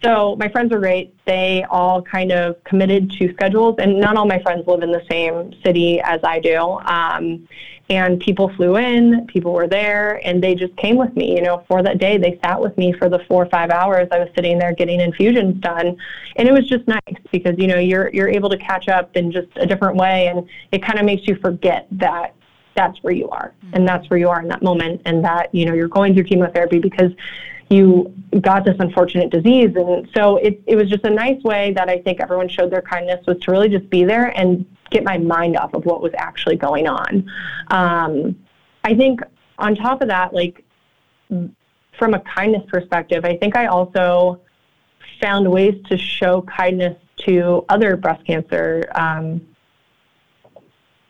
so 0.03 0.35
my 0.35 0.49
friends 0.49 0.73
are 0.73 0.79
great. 0.79 1.15
They 1.25 1.65
all 1.69 2.01
kind 2.01 2.31
of 2.31 2.61
committed 2.65 3.11
to 3.11 3.31
schedules, 3.33 3.75
and 3.77 3.99
not 3.99 4.17
all 4.17 4.25
my 4.25 4.41
friends 4.41 4.67
live 4.67 4.83
in 4.83 4.91
the 4.91 5.03
same 5.09 5.53
city 5.63 6.01
as 6.01 6.19
I 6.23 6.39
do. 6.39 6.57
Um, 6.57 7.47
and 7.93 8.19
people 8.19 8.49
flew 8.55 8.77
in, 8.77 9.27
people 9.27 9.53
were 9.53 9.67
there, 9.67 10.25
and 10.25 10.43
they 10.43 10.55
just 10.55 10.75
came 10.77 10.97
with 10.97 11.15
me. 11.15 11.35
You 11.35 11.41
know, 11.41 11.63
for 11.67 11.83
that 11.83 11.99
day, 11.99 12.17
they 12.17 12.39
sat 12.43 12.59
with 12.59 12.75
me 12.77 12.91
for 12.93 13.07
the 13.07 13.19
four 13.27 13.43
or 13.43 13.49
five 13.49 13.69
hours 13.69 14.07
I 14.11 14.19
was 14.19 14.29
sitting 14.35 14.57
there 14.57 14.73
getting 14.73 14.99
infusions 14.99 15.61
done, 15.61 15.97
and 16.35 16.47
it 16.47 16.51
was 16.51 16.67
just 16.67 16.87
nice 16.87 17.17
because 17.31 17.55
you 17.57 17.67
know 17.67 17.77
you're 17.77 18.09
you're 18.09 18.29
able 18.29 18.49
to 18.49 18.57
catch 18.57 18.89
up 18.89 19.15
in 19.15 19.31
just 19.31 19.49
a 19.57 19.65
different 19.65 19.95
way, 19.95 20.27
and 20.27 20.47
it 20.71 20.81
kind 20.81 20.99
of 20.99 21.05
makes 21.05 21.27
you 21.27 21.35
forget 21.35 21.87
that 21.91 22.33
that's 22.75 22.97
where 23.03 23.13
you 23.13 23.29
are, 23.29 23.53
mm-hmm. 23.63 23.75
and 23.75 23.87
that's 23.87 24.09
where 24.09 24.19
you 24.19 24.29
are 24.29 24.41
in 24.41 24.47
that 24.47 24.63
moment, 24.63 25.01
and 25.05 25.23
that 25.23 25.53
you 25.53 25.65
know 25.65 25.73
you're 25.73 25.87
going 25.87 26.13
through 26.13 26.23
chemotherapy 26.23 26.79
because 26.79 27.11
you 27.69 28.13
got 28.41 28.65
this 28.65 28.75
unfortunate 28.79 29.29
disease. 29.31 29.75
And 29.75 30.07
so 30.13 30.37
it, 30.37 30.61
it 30.67 30.75
was 30.75 30.89
just 30.89 31.05
a 31.05 31.09
nice 31.09 31.41
way 31.43 31.73
that 31.73 31.89
I 31.89 31.99
think 31.99 32.19
everyone 32.19 32.47
showed 32.47 32.71
their 32.71 32.81
kindness 32.81 33.25
was 33.25 33.39
to 33.41 33.51
really 33.51 33.69
just 33.69 33.89
be 33.89 34.03
there 34.03 34.27
and 34.37 34.65
get 34.93 35.03
my 35.03 35.17
mind 35.17 35.57
off 35.57 35.73
of 35.73 35.85
what 35.85 36.01
was 36.01 36.13
actually 36.17 36.55
going 36.55 36.87
on. 36.87 37.29
Um, 37.69 38.37
I 38.83 38.95
think 38.95 39.21
on 39.57 39.75
top 39.75 40.01
of 40.01 40.07
that, 40.07 40.33
like 40.33 40.63
from 41.97 42.13
a 42.13 42.19
kindness 42.21 42.63
perspective, 42.67 43.25
I 43.25 43.35
think 43.37 43.57
I 43.57 43.65
also 43.65 44.39
found 45.21 45.49
ways 45.51 45.75
to 45.89 45.97
show 45.97 46.41
kindness 46.43 46.97
to 47.25 47.65
other 47.69 47.95
breast 47.97 48.25
cancer, 48.25 48.89
um, 48.95 49.41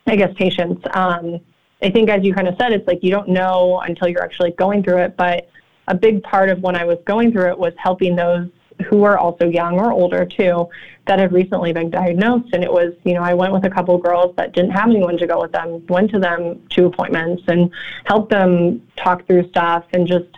I 0.08 0.16
guess, 0.16 0.34
patients. 0.36 0.84
Um, 0.94 1.40
I 1.82 1.90
think, 1.90 2.10
as 2.10 2.24
you 2.24 2.34
kind 2.34 2.48
of 2.48 2.56
said, 2.60 2.72
it's 2.72 2.88
like 2.88 3.00
you 3.04 3.12
don't 3.12 3.30
know 3.30 3.82
until 3.82 4.08
you're 4.08 4.24
actually 4.24 4.52
going 4.52 4.84
through 4.84 5.00
it, 5.00 5.18
but 5.18 5.50
a 5.88 5.96
big 5.96 6.24
part 6.24 6.50
of 6.50 6.62
when 6.62 6.75
I 6.75 6.86
was 6.86 6.98
going 7.06 7.32
through 7.32 7.50
it 7.50 7.58
was 7.58 7.74
helping 7.78 8.16
those 8.16 8.50
who 8.88 9.03
are 9.03 9.18
also 9.18 9.46
young 9.46 9.80
or 9.80 9.92
older 9.92 10.25
too 10.25 10.68
that 11.06 11.20
had 11.20 11.34
recently 11.34 11.74
been 11.74 11.89
diagnosed. 11.89 12.53
And 12.53 12.63
it 12.63 12.72
was 12.72 12.94
you 13.03 13.13
know 13.13 13.22
i 13.22 13.34
went 13.34 13.53
with 13.53 13.65
a 13.65 13.70
couple 13.70 13.96
of 13.96 14.03
girls 14.03 14.36
that 14.38 14.53
didn't 14.53 14.72
have 14.72 14.89
anyone 14.89 15.18
to 15.18 15.27
go 15.27 15.42
with 15.42 15.51
them 15.51 15.86
went 15.88 16.12
to 16.12 16.20
them 16.20 16.62
to 16.70 16.86
appointments 16.86 17.44
and 17.48 17.72
helped 18.06 18.30
them 18.30 18.82
talk 18.96 19.25
through 19.27 19.48
stuff 19.50 19.86
and 19.94 20.08
just 20.08 20.30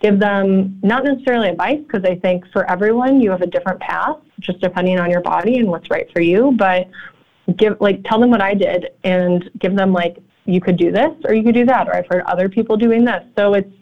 give 0.00 0.18
them 0.18 0.78
not 0.82 1.04
necessarily 1.04 1.48
advice 1.48 1.78
because 1.78 2.04
i 2.04 2.14
think 2.16 2.44
for 2.52 2.68
everyone 2.70 3.20
you 3.20 3.30
have 3.30 3.42
a 3.42 3.46
different 3.46 3.78
path 3.80 4.16
just 4.42 4.60
depending 4.60 4.98
on 4.98 5.10
your 5.10 5.20
body 5.20 5.58
and 5.58 5.68
what's 5.68 5.88
right 5.90 6.12
for 6.12 6.20
you. 6.20 6.52
But 6.58 6.88
give 7.56 7.80
like 7.80 8.02
tell 8.04 8.20
them 8.20 8.30
what 8.30 8.40
i 8.40 8.54
did 8.54 8.90
and 9.04 9.50
give 9.58 9.74
them 9.74 9.92
like 9.92 10.18
you 10.44 10.60
could 10.60 10.76
do 10.76 10.92
this 10.92 11.12
or 11.24 11.34
you 11.34 11.42
could 11.42 11.54
do 11.54 11.64
that 11.64 11.88
or 11.88 11.94
i've 11.96 12.06
heard 12.06 12.22
other 12.22 12.48
people 12.48 12.76
doing 12.76 13.04
this. 13.04 13.24
So 13.36 13.54
it's 13.54 13.72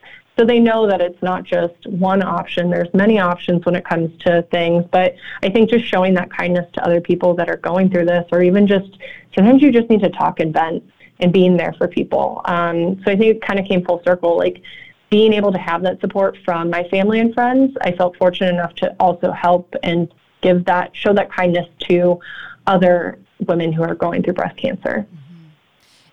so 0.40 0.46
they 0.46 0.58
know 0.58 0.86
that 0.86 1.02
it's 1.02 1.22
not 1.22 1.44
just 1.44 1.86
one 1.86 2.22
option. 2.22 2.70
There's 2.70 2.88
many 2.94 3.18
options 3.18 3.66
when 3.66 3.74
it 3.74 3.84
comes 3.84 4.16
to 4.22 4.40
things. 4.50 4.86
But 4.90 5.14
I 5.42 5.50
think 5.50 5.68
just 5.68 5.84
showing 5.84 6.14
that 6.14 6.30
kindness 6.30 6.66
to 6.72 6.82
other 6.82 6.98
people 6.98 7.34
that 7.34 7.50
are 7.50 7.58
going 7.58 7.90
through 7.90 8.06
this, 8.06 8.26
or 8.32 8.42
even 8.42 8.66
just 8.66 8.96
sometimes 9.34 9.60
you 9.60 9.70
just 9.70 9.90
need 9.90 10.00
to 10.00 10.08
talk 10.08 10.40
and 10.40 10.50
vent 10.50 10.82
and 11.18 11.30
being 11.30 11.58
there 11.58 11.74
for 11.74 11.88
people. 11.88 12.40
Um, 12.46 13.02
so 13.04 13.12
I 13.12 13.16
think 13.16 13.36
it 13.36 13.42
kind 13.42 13.60
of 13.60 13.66
came 13.66 13.84
full 13.84 14.00
circle. 14.02 14.38
Like 14.38 14.62
being 15.10 15.34
able 15.34 15.52
to 15.52 15.58
have 15.58 15.82
that 15.82 16.00
support 16.00 16.38
from 16.42 16.70
my 16.70 16.84
family 16.84 17.20
and 17.20 17.34
friends, 17.34 17.76
I 17.82 17.92
felt 17.92 18.16
fortunate 18.16 18.54
enough 18.54 18.74
to 18.76 18.96
also 18.98 19.32
help 19.32 19.74
and 19.82 20.10
give 20.40 20.64
that, 20.64 20.96
show 20.96 21.12
that 21.12 21.30
kindness 21.30 21.68
to 21.80 22.18
other 22.66 23.18
women 23.46 23.74
who 23.74 23.82
are 23.82 23.94
going 23.94 24.22
through 24.22 24.34
breast 24.34 24.56
cancer. 24.56 25.06
Mm-hmm. 25.06 25.48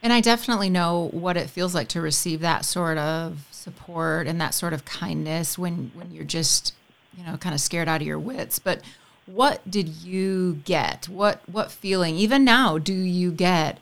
And 0.03 0.11
I 0.11 0.19
definitely 0.19 0.69
know 0.69 1.07
what 1.13 1.37
it 1.37 1.49
feels 1.49 1.73
like 1.73 1.87
to 1.89 2.01
receive 2.01 2.41
that 2.41 2.65
sort 2.65 2.97
of 2.97 3.46
support 3.67 4.27
and 4.27 4.39
that 4.39 4.53
sort 4.53 4.71
of 4.71 4.85
kindness 4.85 5.57
when 5.57 5.91
when 5.93 6.09
you're 6.11 6.23
just 6.23 6.73
you 7.17 7.25
know 7.25 7.35
kind 7.35 7.53
of 7.53 7.59
scared 7.59 7.89
out 7.89 7.99
of 8.01 8.07
your 8.07 8.17
wits. 8.17 8.59
But 8.59 8.81
what 9.25 9.69
did 9.69 9.89
you 9.89 10.61
get? 10.63 11.09
What 11.09 11.41
what 11.51 11.69
feeling 11.69 12.15
even 12.15 12.45
now 12.45 12.77
do 12.77 12.93
you 12.93 13.29
get 13.29 13.77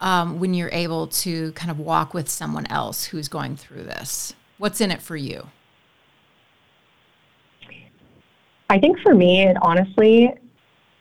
um, 0.00 0.38
when 0.38 0.54
you're 0.54 0.70
able 0.72 1.08
to 1.08 1.50
kind 1.52 1.70
of 1.70 1.80
walk 1.80 2.14
with 2.14 2.28
someone 2.28 2.66
else 2.66 3.06
who's 3.06 3.28
going 3.28 3.56
through 3.56 3.82
this? 3.82 4.34
What's 4.58 4.80
in 4.80 4.92
it 4.92 5.02
for 5.02 5.16
you? 5.16 5.48
I 8.70 8.78
think 8.78 9.00
for 9.00 9.14
me 9.14 9.42
it 9.42 9.56
honestly 9.62 10.32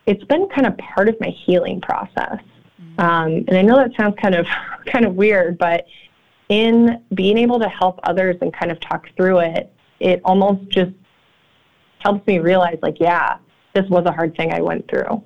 it's 0.08 0.24
been 0.24 0.48
kind 0.50 0.66
of 0.66 0.76
part 0.78 1.08
of 1.08 1.20
my 1.20 1.30
healing 1.30 1.82
process. 1.82 2.40
Mm-hmm. 2.80 3.00
um, 3.00 3.32
and 3.48 3.58
i 3.58 3.64
know 3.64 3.76
that 3.76 3.90
sounds 3.98 4.16
kind 4.22 4.36
of 4.36 4.46
kind 4.86 5.04
of 5.04 5.16
weird 5.16 5.58
but 5.58 5.88
in 6.50 7.04
being 7.14 7.38
able 7.38 7.60
to 7.60 7.68
help 7.68 8.00
others 8.04 8.36
and 8.42 8.54
kind 8.54 8.72
of 8.72 8.80
talk 8.80 9.06
through 9.16 9.40
it, 9.40 9.72
it 10.00 10.22
almost 10.24 10.70
just 10.70 10.92
helps 12.00 12.26
me 12.28 12.40
realize, 12.40 12.78
like, 12.82 13.00
yeah, 13.00 13.38
this 13.74 13.90
was 13.90 14.06
a 14.06 14.12
hard 14.12 14.36
thing 14.38 14.54
I 14.54 14.62
went 14.62 14.90
through. 14.90 15.24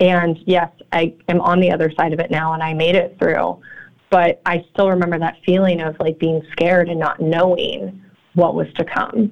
And 0.00 0.38
yes, 0.46 0.70
I 0.92 1.14
am 1.28 1.40
on 1.40 1.60
the 1.60 1.70
other 1.70 1.92
side 1.96 2.12
of 2.12 2.20
it 2.20 2.30
now 2.30 2.54
and 2.54 2.62
I 2.62 2.72
made 2.72 2.94
it 2.94 3.16
through. 3.18 3.60
But 4.10 4.40
I 4.44 4.64
still 4.72 4.88
remember 4.88 5.18
that 5.18 5.36
feeling 5.46 5.80
of 5.80 5.94
like 6.00 6.18
being 6.18 6.42
scared 6.52 6.88
and 6.88 6.98
not 6.98 7.20
knowing 7.20 8.02
what 8.34 8.54
was 8.54 8.66
to 8.74 8.84
come. 8.84 9.30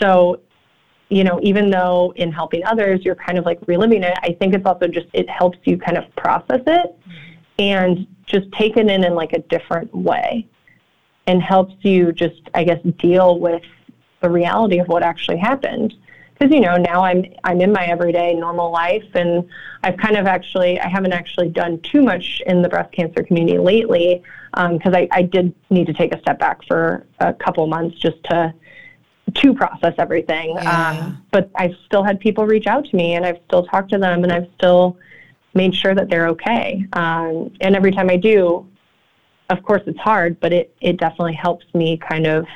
So, 0.00 0.40
you 1.10 1.22
know, 1.22 1.38
even 1.42 1.70
though 1.70 2.12
in 2.16 2.32
helping 2.32 2.64
others, 2.64 3.00
you're 3.04 3.16
kind 3.16 3.36
of 3.38 3.44
like 3.44 3.58
reliving 3.66 4.02
it, 4.04 4.16
I 4.22 4.32
think 4.38 4.54
it's 4.54 4.64
also 4.64 4.86
just, 4.86 5.06
it 5.12 5.28
helps 5.28 5.58
you 5.64 5.76
kind 5.76 5.98
of 5.98 6.04
process 6.16 6.62
it. 6.66 6.96
And 7.58 8.06
just 8.26 8.50
take 8.52 8.76
it 8.76 8.88
in 8.88 9.04
in 9.04 9.14
like 9.14 9.32
a 9.32 9.38
different 9.38 9.94
way 9.94 10.46
and 11.26 11.42
helps 11.42 11.74
you 11.80 12.12
just 12.12 12.40
i 12.54 12.62
guess 12.62 12.80
deal 12.98 13.38
with 13.38 13.62
the 14.20 14.28
reality 14.28 14.78
of 14.78 14.88
what 14.88 15.02
actually 15.02 15.38
happened 15.38 15.94
because 16.34 16.52
you 16.52 16.60
know 16.60 16.76
now 16.76 17.02
i'm 17.02 17.24
i'm 17.44 17.60
in 17.60 17.72
my 17.72 17.86
everyday 17.86 18.34
normal 18.34 18.70
life 18.70 19.04
and 19.14 19.48
i've 19.84 19.96
kind 19.96 20.16
of 20.16 20.26
actually 20.26 20.78
i 20.80 20.88
haven't 20.88 21.12
actually 21.12 21.48
done 21.48 21.80
too 21.80 22.02
much 22.02 22.42
in 22.46 22.62
the 22.62 22.68
breast 22.68 22.92
cancer 22.92 23.22
community 23.22 23.58
lately 23.58 24.22
because 24.52 24.94
um, 24.94 24.94
I, 24.94 25.08
I 25.10 25.22
did 25.22 25.54
need 25.70 25.86
to 25.86 25.92
take 25.92 26.14
a 26.14 26.20
step 26.20 26.38
back 26.38 26.64
for 26.66 27.06
a 27.20 27.32
couple 27.32 27.66
months 27.66 27.98
just 27.98 28.22
to 28.24 28.52
to 29.34 29.54
process 29.54 29.94
everything 29.98 30.54
yeah. 30.54 30.90
um, 30.90 31.24
but 31.30 31.50
i've 31.56 31.74
still 31.84 32.02
had 32.02 32.18
people 32.20 32.46
reach 32.46 32.66
out 32.66 32.84
to 32.86 32.96
me 32.96 33.14
and 33.14 33.26
i've 33.26 33.38
still 33.46 33.64
talked 33.66 33.90
to 33.90 33.98
them 33.98 34.22
and 34.22 34.32
i've 34.32 34.48
still 34.56 34.96
made 35.56 35.74
sure 35.74 35.94
that 35.94 36.08
they're 36.08 36.28
okay. 36.28 36.86
Um, 36.92 37.52
and 37.60 37.74
every 37.74 37.92
time 37.92 38.10
I 38.10 38.16
do, 38.16 38.66
of 39.50 39.62
course, 39.62 39.82
it's 39.86 39.98
hard, 39.98 40.38
but 40.40 40.52
it, 40.52 40.74
it 40.80 40.98
definitely 40.98 41.34
helps 41.34 41.64
me 41.74 41.96
kind 41.96 42.26
of 42.26 42.46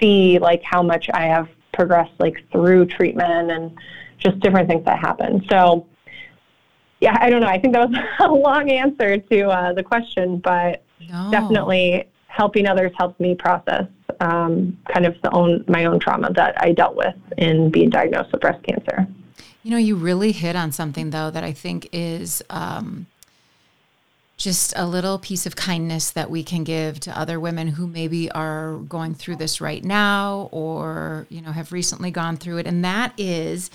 see 0.00 0.38
like 0.38 0.62
how 0.62 0.82
much 0.82 1.08
I 1.12 1.22
have 1.22 1.48
progressed 1.72 2.12
like 2.18 2.44
through 2.50 2.86
treatment 2.86 3.50
and 3.50 3.76
just 4.18 4.40
different 4.40 4.68
things 4.68 4.84
that 4.84 4.98
happen. 4.98 5.44
So, 5.48 5.86
yeah, 7.00 7.16
I 7.20 7.28
don't 7.28 7.40
know. 7.40 7.48
I 7.48 7.58
think 7.58 7.74
that 7.74 7.88
was 7.88 7.98
a 8.20 8.32
long 8.32 8.70
answer 8.70 9.18
to 9.18 9.48
uh, 9.48 9.72
the 9.72 9.82
question, 9.82 10.38
but 10.38 10.82
no. 11.10 11.28
definitely 11.30 12.08
helping 12.26 12.66
others 12.66 12.92
helps 12.98 13.18
me 13.18 13.34
process 13.34 13.86
um, 14.20 14.78
kind 14.92 15.06
of 15.06 15.14
the 15.22 15.30
own 15.32 15.64
my 15.68 15.84
own 15.84 15.98
trauma 16.00 16.32
that 16.34 16.54
I 16.62 16.72
dealt 16.72 16.96
with 16.96 17.14
in 17.38 17.70
being 17.70 17.90
diagnosed 17.90 18.32
with 18.32 18.40
breast 18.40 18.62
cancer. 18.62 19.06
You 19.66 19.72
know, 19.72 19.78
you 19.78 19.96
really 19.96 20.30
hit 20.30 20.54
on 20.54 20.70
something 20.70 21.10
though 21.10 21.28
that 21.28 21.42
I 21.42 21.50
think 21.50 21.88
is 21.90 22.40
um, 22.50 23.06
just 24.36 24.72
a 24.76 24.86
little 24.86 25.18
piece 25.18 25.44
of 25.44 25.56
kindness 25.56 26.10
that 26.10 26.30
we 26.30 26.44
can 26.44 26.62
give 26.62 27.00
to 27.00 27.18
other 27.18 27.40
women 27.40 27.66
who 27.66 27.88
maybe 27.88 28.30
are 28.30 28.76
going 28.88 29.16
through 29.16 29.34
this 29.34 29.60
right 29.60 29.82
now 29.82 30.48
or 30.52 31.26
you 31.30 31.40
know 31.40 31.50
have 31.50 31.72
recently 31.72 32.12
gone 32.12 32.36
through 32.36 32.58
it, 32.58 32.68
and 32.68 32.84
that 32.84 33.12
is. 33.18 33.72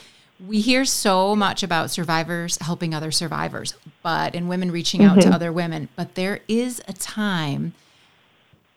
We 0.47 0.61
hear 0.61 0.85
so 0.85 1.35
much 1.35 1.61
about 1.61 1.91
survivors 1.91 2.57
helping 2.61 2.95
other 2.95 3.11
survivors, 3.11 3.73
but 4.01 4.33
and 4.33 4.47
women 4.47 4.71
reaching 4.71 5.03
out 5.03 5.17
mm-hmm. 5.17 5.29
to 5.29 5.35
other 5.35 5.51
women. 5.51 5.89
But 5.97 6.15
there 6.15 6.39
is 6.47 6.81
a 6.87 6.93
time 6.93 7.73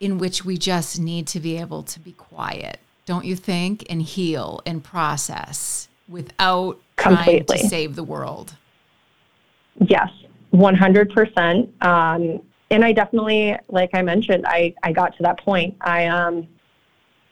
in 0.00 0.18
which 0.18 0.44
we 0.44 0.58
just 0.58 0.98
need 0.98 1.28
to 1.28 1.38
be 1.38 1.58
able 1.58 1.84
to 1.84 2.00
be 2.00 2.10
quiet, 2.10 2.80
don't 3.06 3.24
you 3.24 3.36
think? 3.36 3.86
And 3.88 4.02
heal 4.02 4.62
and 4.66 4.82
process 4.82 5.86
without 6.08 6.80
Completely. 6.96 7.44
trying 7.44 7.62
to 7.62 7.68
save 7.68 7.96
the 7.96 8.04
world. 8.04 8.54
Yes, 9.80 10.10
100%. 10.52 11.84
Um, 11.84 12.40
and 12.70 12.84
I 12.84 12.92
definitely, 12.92 13.56
like 13.68 13.90
I 13.94 14.02
mentioned, 14.02 14.46
I, 14.46 14.74
I 14.82 14.92
got 14.92 15.16
to 15.16 15.22
that 15.22 15.38
point. 15.40 15.76
I, 15.80 16.06
um, 16.06 16.46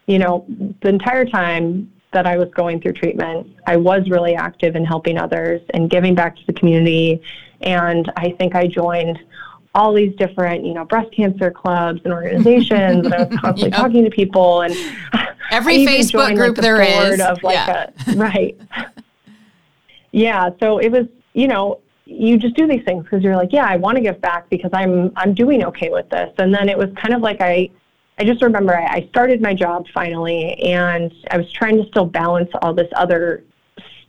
you 0.06 0.18
know, 0.18 0.44
the 0.82 0.88
entire 0.88 1.24
time 1.24 1.90
that 2.12 2.26
I 2.26 2.36
was 2.36 2.48
going 2.54 2.80
through 2.80 2.92
treatment, 2.92 3.56
I 3.66 3.76
was 3.76 4.08
really 4.10 4.34
active 4.34 4.76
in 4.76 4.84
helping 4.84 5.16
others 5.16 5.62
and 5.72 5.88
giving 5.88 6.14
back 6.14 6.36
to 6.36 6.42
the 6.46 6.52
community. 6.52 7.22
And 7.62 8.12
I 8.16 8.32
think 8.38 8.54
I 8.54 8.66
joined 8.66 9.18
all 9.74 9.92
these 9.92 10.14
different, 10.16 10.64
you 10.64 10.74
know, 10.74 10.84
breast 10.84 11.10
cancer 11.12 11.50
clubs 11.50 12.00
and 12.04 12.12
organizations. 12.12 13.06
and 13.06 13.14
I 13.14 13.24
was 13.24 13.28
constantly 13.40 13.70
yep. 13.70 13.72
talking 13.72 14.04
to 14.04 14.10
people 14.10 14.62
and 14.62 14.74
every 15.50 15.86
Facebook 15.86 16.34
group 16.36 16.48
like, 16.48 16.56
the 16.56 16.62
there 16.62 17.12
is. 17.12 17.20
Of 17.20 17.42
like 17.42 17.54
yeah. 17.54 17.90
a, 18.06 18.12
right. 18.16 18.58
yeah. 20.10 20.50
So 20.60 20.78
it 20.78 20.90
was, 20.90 21.06
you 21.32 21.48
know, 21.48 21.80
you 22.04 22.36
just 22.36 22.54
do 22.54 22.66
these 22.66 22.84
things 22.84 23.04
because 23.04 23.22
you're 23.22 23.36
like, 23.36 23.52
yeah, 23.52 23.64
I 23.64 23.76
want 23.76 23.96
to 23.96 24.02
give 24.02 24.20
back 24.20 24.50
because 24.50 24.70
I'm 24.74 25.12
I'm 25.16 25.32
doing 25.34 25.64
okay 25.64 25.88
with 25.88 26.08
this. 26.10 26.32
And 26.38 26.52
then 26.52 26.68
it 26.68 26.76
was 26.76 26.90
kind 26.96 27.14
of 27.14 27.22
like 27.22 27.40
I 27.40 27.70
I 28.18 28.24
just 28.24 28.42
remember 28.42 28.76
I, 28.76 28.86
I 28.86 29.08
started 29.08 29.40
my 29.40 29.54
job 29.54 29.86
finally 29.94 30.54
and 30.62 31.12
I 31.30 31.38
was 31.38 31.50
trying 31.50 31.82
to 31.82 31.88
still 31.88 32.04
balance 32.04 32.50
all 32.60 32.74
this 32.74 32.88
other 32.94 33.44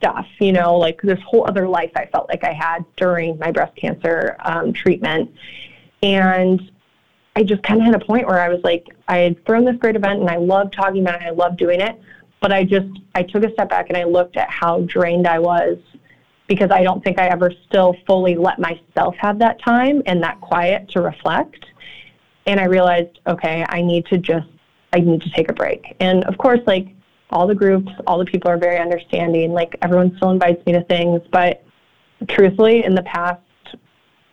stuff, 0.04 0.28
you 0.40 0.52
know, 0.52 0.78
like 0.78 1.02
this 1.02 1.20
whole 1.26 1.48
other 1.48 1.68
life 1.68 1.92
I 1.96 2.06
felt 2.08 2.28
like 2.28 2.44
I 2.44 2.52
had 2.52 2.84
during 2.98 3.40
my 3.40 3.52
breast 3.52 3.76
cancer 3.78 4.36
um, 4.42 4.74
treatment. 4.74 5.32
And 6.02 6.72
I 7.38 7.44
just 7.44 7.64
kind 7.64 7.80
of 7.80 7.86
had 7.86 7.96
a 7.96 8.06
point 8.06 8.28
where 8.28 8.42
I 8.42 8.50
was 8.50 8.62
like, 8.64 8.86
I 9.08 9.20
had 9.20 9.46
thrown 9.46 9.64
this 9.64 9.78
great 9.78 9.96
event 9.96 10.20
and 10.20 10.30
I 10.30 10.36
loved 10.36 10.74
talking 10.74 11.02
about 11.02 11.22
it. 11.22 11.26
I 11.26 11.30
loved 11.30 11.58
doing 11.58 11.80
it. 11.80 12.00
But 12.42 12.52
I 12.52 12.66
just, 12.66 12.90
I 13.16 13.24
took 13.24 13.46
a 13.46 13.52
step 13.54 13.70
back 13.70 13.88
and 13.88 13.98
I 13.98 14.04
looked 14.04 14.36
at 14.36 14.50
how 14.50 14.82
drained 14.82 15.26
I 15.26 15.40
was 15.40 15.78
because 16.48 16.70
I 16.72 16.84
don't 16.84 17.02
think 17.02 17.18
I 17.18 17.28
ever 17.28 17.54
still 17.68 17.96
fully 18.06 18.36
let 18.36 18.60
myself 18.60 19.16
have 19.16 19.40
that 19.40 19.62
time 19.62 20.04
and 20.06 20.22
that 20.22 20.42
quiet 20.42 20.90
to 20.90 21.02
reflect. 21.02 21.66
And 22.46 22.60
I 22.60 22.66
realized, 22.66 23.20
okay, 23.26 23.66
I 23.70 23.82
need 23.82 24.06
to 24.08 24.18
just, 24.18 24.50
I 24.92 25.00
need 25.00 25.22
to 25.22 25.30
take 25.30 25.50
a 25.50 25.54
break. 25.54 25.96
And 26.02 26.26
of 26.26 26.38
course, 26.38 26.60
like 26.68 26.90
all 27.34 27.48
the 27.48 27.56
groups, 27.56 27.92
all 28.08 28.20
the 28.20 28.26
people 28.26 28.50
are 28.50 28.58
very 28.58 28.78
understanding. 28.78 29.52
Like 29.52 29.76
everyone 29.82 30.16
still 30.18 30.30
invites 30.30 30.66
me 30.66 30.74
to 30.74 30.84
things, 30.84 31.22
but 31.32 31.64
truthfully, 32.30 32.86
in 32.86 32.96
the 32.96 33.02
past 33.04 33.42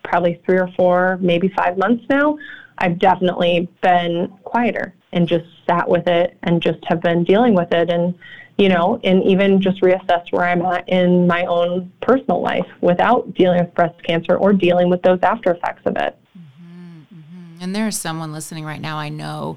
probably 0.04 0.40
three 0.44 0.58
or 0.58 0.68
four, 0.76 1.18
maybe 1.20 1.48
five 1.56 1.78
months 1.78 2.04
now, 2.10 2.38
I've 2.78 2.98
definitely 2.98 3.68
been 3.82 4.28
quieter 4.44 4.94
and 5.12 5.26
just 5.26 5.46
sat 5.66 5.88
with 5.88 6.06
it 6.06 6.36
and 6.42 6.62
just 6.62 6.78
have 6.84 7.00
been 7.00 7.24
dealing 7.24 7.54
with 7.54 7.72
it 7.72 7.90
and 7.90 8.14
you 8.58 8.68
know, 8.68 9.00
and 9.04 9.24
even 9.24 9.62
just 9.62 9.80
reassess 9.80 10.30
where 10.32 10.44
I'm 10.44 10.60
at 10.66 10.86
in 10.86 11.26
my 11.26 11.46
own 11.46 11.90
personal 12.02 12.42
life 12.42 12.66
without 12.82 13.32
dealing 13.32 13.64
with 13.64 13.74
breast 13.74 14.02
cancer 14.02 14.36
or 14.36 14.52
dealing 14.52 14.90
with 14.90 15.00
those 15.00 15.18
after 15.22 15.52
effects 15.52 15.80
of 15.86 15.96
it. 15.96 16.14
Mm-hmm, 16.38 17.00
mm-hmm. 17.14 17.62
And 17.62 17.74
there's 17.74 17.96
someone 17.96 18.34
listening 18.34 18.66
right 18.66 18.80
now 18.80 18.98
I 18.98 19.08
know 19.08 19.56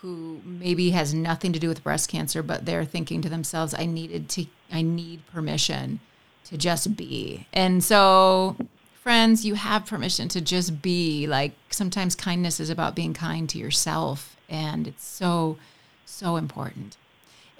who 0.00 0.40
maybe 0.44 0.90
has 0.90 1.12
nothing 1.12 1.52
to 1.52 1.58
do 1.58 1.68
with 1.68 1.82
breast 1.82 2.08
cancer, 2.08 2.42
but 2.42 2.64
they're 2.64 2.84
thinking 2.84 3.20
to 3.22 3.28
themselves, 3.28 3.74
I 3.76 3.86
needed 3.86 4.28
to, 4.30 4.46
I 4.72 4.82
need 4.82 5.26
permission 5.26 6.00
to 6.44 6.56
just 6.56 6.96
be. 6.96 7.46
And 7.52 7.82
so, 7.82 8.56
friends, 9.02 9.44
you 9.44 9.54
have 9.54 9.86
permission 9.86 10.28
to 10.28 10.40
just 10.40 10.80
be. 10.80 11.26
Like 11.26 11.52
sometimes 11.70 12.14
kindness 12.14 12.60
is 12.60 12.70
about 12.70 12.94
being 12.94 13.12
kind 13.12 13.48
to 13.50 13.58
yourself, 13.58 14.36
and 14.48 14.86
it's 14.86 15.04
so, 15.04 15.58
so 16.06 16.36
important. 16.36 16.96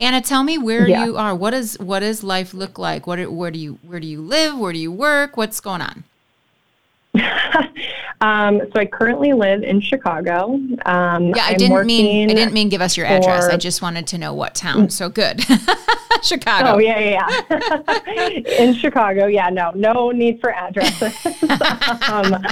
Anna, 0.01 0.21
tell 0.21 0.45
me 0.45 0.59
where 0.59 0.89
yeah. 0.89 1.05
you 1.05 1.17
are. 1.17 1.35
What 1.35 1.55
is 1.55 1.77
what 1.81 2.01
does 2.01 2.23
life 2.23 2.55
look 2.55 2.79
like? 2.79 3.07
What 3.07 3.33
where 3.33 3.51
do 3.51 3.59
you 3.59 3.79
where 3.83 3.99
do 3.99 4.07
you 4.07 4.21
live? 4.21 4.57
Where 4.57 4.73
do 4.73 4.79
you 4.79 4.93
work? 4.93 5.37
What's 5.37 5.61
going 5.61 5.83
on? 5.83 6.05
um, 8.21 8.61
so 8.73 8.81
I 8.81 8.87
currently 8.87 9.33
live 9.33 9.63
in 9.63 9.81
Chicago. 9.81 10.55
Um, 10.87 11.29
yeah, 11.29 11.45
I 11.45 11.51
I'm 11.51 11.57
didn't 11.57 11.87
mean 11.87 12.31
I 12.31 12.35
didn't 12.35 12.53
mean 12.53 12.69
give 12.69 12.81
us 12.81 12.97
your 12.97 13.07
address. 13.07 13.47
For, 13.47 13.53
I 13.53 13.57
just 13.57 13.81
wanted 13.81 14.07
to 14.09 14.19
know 14.19 14.35
what 14.35 14.55
town. 14.55 14.91
So 14.91 15.09
good, 15.09 15.45
Chicago. 16.23 16.75
Oh 16.75 16.79
yeah, 16.79 16.99
yeah, 16.99 17.43
yeah. 17.51 18.29
in 18.59 18.75
Chicago. 18.75 19.27
Yeah, 19.27 19.51
no, 19.51 19.71
no 19.75 20.11
need 20.11 20.41
for 20.41 20.53
addresses. 20.53 21.15
um, 22.09 22.45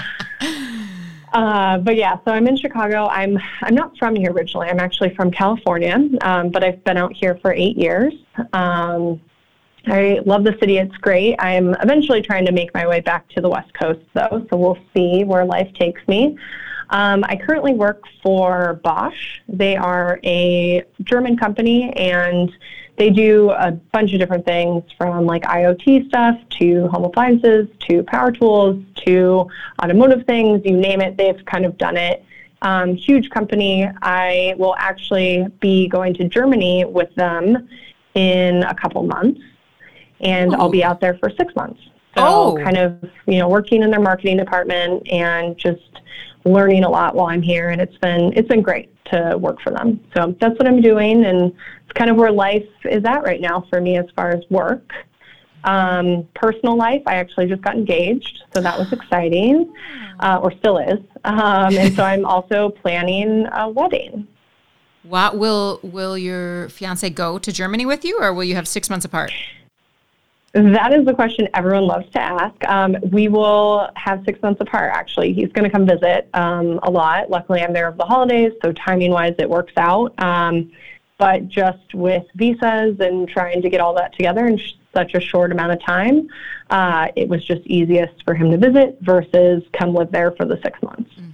uh, 1.32 1.78
but 1.78 1.96
yeah, 1.96 2.16
so 2.24 2.30
I'm 2.30 2.46
in 2.46 2.56
Chicago. 2.56 3.08
I'm 3.08 3.38
I'm 3.62 3.74
not 3.74 3.96
from 3.98 4.14
here 4.14 4.30
originally. 4.30 4.68
I'm 4.68 4.80
actually 4.80 5.14
from 5.16 5.32
California, 5.32 6.08
um, 6.20 6.50
but 6.50 6.62
I've 6.62 6.82
been 6.84 6.96
out 6.96 7.12
here 7.12 7.38
for 7.42 7.52
eight 7.52 7.76
years. 7.76 8.14
Um, 8.52 9.20
I 9.86 10.20
love 10.26 10.44
the 10.44 10.56
city. 10.58 10.78
It's 10.78 10.96
great. 10.96 11.36
I'm 11.38 11.74
eventually 11.74 12.20
trying 12.20 12.44
to 12.46 12.52
make 12.52 12.74
my 12.74 12.86
way 12.86 13.00
back 13.00 13.28
to 13.30 13.40
the 13.40 13.48
West 13.48 13.72
Coast, 13.74 14.00
though, 14.14 14.46
so 14.50 14.56
we'll 14.56 14.78
see 14.94 15.22
where 15.24 15.44
life 15.44 15.72
takes 15.74 16.06
me. 16.08 16.36
Um, 16.90 17.24
I 17.24 17.36
currently 17.36 17.72
work 17.72 18.02
for 18.22 18.80
Bosch. 18.82 19.40
They 19.48 19.76
are 19.76 20.20
a 20.24 20.84
German 21.02 21.36
company, 21.36 21.92
and 21.92 22.52
they 22.96 23.10
do 23.10 23.50
a 23.50 23.72
bunch 23.72 24.12
of 24.12 24.18
different 24.18 24.44
things 24.44 24.82
from 24.96 25.26
like 25.26 25.42
IoT 25.42 26.08
stuff 26.08 26.36
to 26.58 26.88
home 26.88 27.04
appliances 27.04 27.68
to 27.88 28.02
power 28.04 28.32
tools 28.32 28.82
to 29.04 29.48
automotive 29.82 30.26
things, 30.26 30.62
you 30.64 30.76
name 30.76 31.00
it, 31.00 31.16
they've 31.16 31.44
kind 31.44 31.64
of 31.64 31.76
done 31.76 31.96
it. 31.96 32.24
Um, 32.62 32.94
huge 32.96 33.30
company. 33.30 33.88
I 34.02 34.54
will 34.56 34.74
actually 34.78 35.46
be 35.60 35.88
going 35.88 36.14
to 36.14 36.28
Germany 36.28 36.84
with 36.84 37.14
them 37.14 37.68
in 38.14 38.62
a 38.62 38.74
couple 38.74 39.02
months, 39.02 39.40
and. 40.20 40.54
I'll 40.54 40.68
be 40.70 40.84
out 40.84 41.00
there 41.00 41.16
for 41.18 41.30
six 41.30 41.54
months. 41.54 41.80
So, 42.16 42.24
oh. 42.24 42.58
kind 42.64 42.78
of, 42.78 42.98
you 43.26 43.38
know, 43.38 43.48
working 43.48 43.82
in 43.82 43.90
their 43.90 44.00
marketing 44.00 44.38
department 44.38 45.06
and 45.12 45.56
just 45.58 45.82
learning 46.46 46.84
a 46.84 46.88
lot 46.88 47.14
while 47.14 47.26
I'm 47.26 47.42
here, 47.42 47.70
and 47.70 47.80
it's 47.80 47.96
been 47.98 48.32
it's 48.34 48.48
been 48.48 48.62
great 48.62 48.90
to 49.06 49.36
work 49.38 49.60
for 49.60 49.70
them. 49.70 50.00
So 50.16 50.34
that's 50.40 50.58
what 50.58 50.66
I'm 50.66 50.80
doing, 50.80 51.24
and 51.26 51.52
it's 51.84 51.92
kind 51.94 52.10
of 52.10 52.16
where 52.16 52.32
life 52.32 52.66
is 52.84 53.04
at 53.04 53.22
right 53.24 53.40
now 53.40 53.66
for 53.68 53.80
me 53.80 53.98
as 53.98 54.06
far 54.14 54.30
as 54.30 54.42
work. 54.50 54.90
Um, 55.64 56.26
personal 56.34 56.76
life, 56.76 57.02
I 57.06 57.16
actually 57.16 57.48
just 57.48 57.60
got 57.62 57.74
engaged, 57.74 58.44
so 58.54 58.62
that 58.62 58.78
was 58.78 58.92
exciting, 58.92 59.74
uh, 60.20 60.38
or 60.40 60.52
still 60.52 60.78
is. 60.78 61.00
Um, 61.24 61.76
and 61.76 61.94
so 61.94 62.04
I'm 62.04 62.24
also 62.24 62.70
planning 62.70 63.46
a 63.52 63.68
wedding. 63.68 64.28
What 65.02 65.36
will 65.36 65.80
will 65.82 66.16
your 66.16 66.68
fiance 66.70 67.10
go 67.10 67.38
to 67.38 67.52
Germany 67.52 67.84
with 67.84 68.04
you, 68.04 68.18
or 68.20 68.32
will 68.32 68.44
you 68.44 68.54
have 68.54 68.66
six 68.66 68.88
months 68.88 69.04
apart? 69.04 69.32
That 70.52 70.92
is 70.94 71.04
the 71.04 71.12
question 71.12 71.48
everyone 71.54 71.86
loves 71.86 72.10
to 72.12 72.20
ask. 72.20 72.56
Um, 72.66 72.96
we 73.12 73.28
will 73.28 73.90
have 73.96 74.22
six 74.24 74.40
months 74.42 74.60
apart, 74.60 74.90
actually. 74.94 75.34
He's 75.34 75.52
going 75.52 75.64
to 75.64 75.70
come 75.70 75.86
visit 75.86 76.28
um, 76.32 76.80
a 76.82 76.90
lot. 76.90 77.28
Luckily, 77.28 77.60
I'm 77.60 77.74
there 77.74 77.88
over 77.88 77.96
the 77.98 78.06
holidays, 78.06 78.52
so 78.62 78.72
timing 78.72 79.10
wise, 79.10 79.34
it 79.38 79.50
works 79.50 79.74
out. 79.76 80.14
Um, 80.18 80.72
but 81.18 81.48
just 81.48 81.94
with 81.94 82.24
visas 82.34 83.00
and 83.00 83.28
trying 83.28 83.62
to 83.62 83.70
get 83.70 83.80
all 83.80 83.94
that 83.94 84.14
together 84.14 84.46
in 84.46 84.58
sh- 84.58 84.72
such 84.94 85.14
a 85.14 85.20
short 85.20 85.52
amount 85.52 85.72
of 85.72 85.82
time, 85.84 86.28
uh, 86.70 87.08
it 87.16 87.28
was 87.28 87.44
just 87.44 87.60
easiest 87.66 88.22
for 88.24 88.34
him 88.34 88.50
to 88.50 88.56
visit 88.56 88.98
versus 89.02 89.62
come 89.72 89.94
live 89.94 90.10
there 90.10 90.32
for 90.32 90.46
the 90.46 90.58
six 90.62 90.80
months. 90.82 91.10
Mm-hmm. 91.14 91.25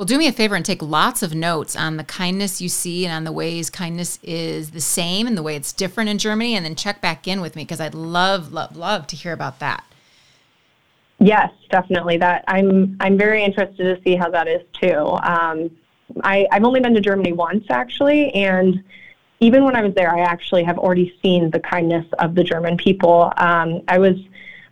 Well, 0.00 0.06
do 0.06 0.16
me 0.16 0.26
a 0.28 0.32
favor 0.32 0.54
and 0.54 0.64
take 0.64 0.80
lots 0.80 1.22
of 1.22 1.34
notes 1.34 1.76
on 1.76 1.98
the 1.98 2.04
kindness 2.04 2.62
you 2.62 2.70
see 2.70 3.04
and 3.04 3.12
on 3.12 3.24
the 3.24 3.32
ways 3.32 3.68
kindness 3.68 4.18
is 4.22 4.70
the 4.70 4.80
same 4.80 5.26
and 5.26 5.36
the 5.36 5.42
way 5.42 5.56
it's 5.56 5.74
different 5.74 6.08
in 6.08 6.16
Germany, 6.16 6.56
and 6.56 6.64
then 6.64 6.74
check 6.74 7.02
back 7.02 7.28
in 7.28 7.42
with 7.42 7.54
me 7.54 7.64
because 7.64 7.82
I'd 7.82 7.94
love, 7.94 8.50
love, 8.50 8.78
love 8.78 9.06
to 9.08 9.16
hear 9.16 9.34
about 9.34 9.58
that. 9.58 9.84
Yes, 11.18 11.52
definitely. 11.68 12.16
That 12.16 12.44
I'm 12.48 12.96
I'm 12.98 13.18
very 13.18 13.44
interested 13.44 13.94
to 13.94 14.02
see 14.02 14.16
how 14.16 14.30
that 14.30 14.48
is 14.48 14.62
too. 14.72 15.18
Um, 15.22 15.70
I, 16.24 16.46
I've 16.50 16.64
only 16.64 16.80
been 16.80 16.94
to 16.94 17.02
Germany 17.02 17.34
once 17.34 17.66
actually, 17.68 18.30
and 18.30 18.82
even 19.40 19.66
when 19.66 19.76
I 19.76 19.82
was 19.82 19.92
there, 19.92 20.16
I 20.16 20.20
actually 20.20 20.64
have 20.64 20.78
already 20.78 21.14
seen 21.20 21.50
the 21.50 21.60
kindness 21.60 22.06
of 22.20 22.34
the 22.34 22.42
German 22.42 22.78
people. 22.78 23.34
Um, 23.36 23.82
I 23.86 23.98
was 23.98 24.16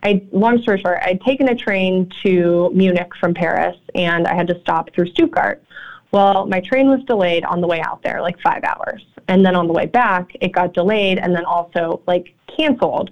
I 0.03 0.23
long 0.31 0.61
story 0.61 0.79
short, 0.79 0.99
I'd 1.01 1.21
taken 1.21 1.49
a 1.49 1.55
train 1.55 2.11
to 2.23 2.71
Munich 2.73 3.11
from 3.19 3.33
Paris 3.33 3.77
and 3.95 4.27
I 4.27 4.35
had 4.35 4.47
to 4.47 4.59
stop 4.61 4.93
through 4.93 5.07
Stuttgart. 5.07 5.63
Well, 6.11 6.47
my 6.47 6.59
train 6.61 6.89
was 6.89 7.03
delayed 7.03 7.43
on 7.43 7.61
the 7.61 7.67
way 7.67 7.81
out 7.81 8.01
there, 8.01 8.21
like 8.21 8.39
five 8.41 8.63
hours. 8.63 9.05
And 9.27 9.45
then 9.45 9.55
on 9.55 9.67
the 9.67 9.73
way 9.73 9.85
back, 9.85 10.31
it 10.41 10.51
got 10.51 10.73
delayed 10.73 11.19
and 11.19 11.35
then 11.35 11.45
also 11.45 12.01
like 12.07 12.33
canceled. 12.47 13.11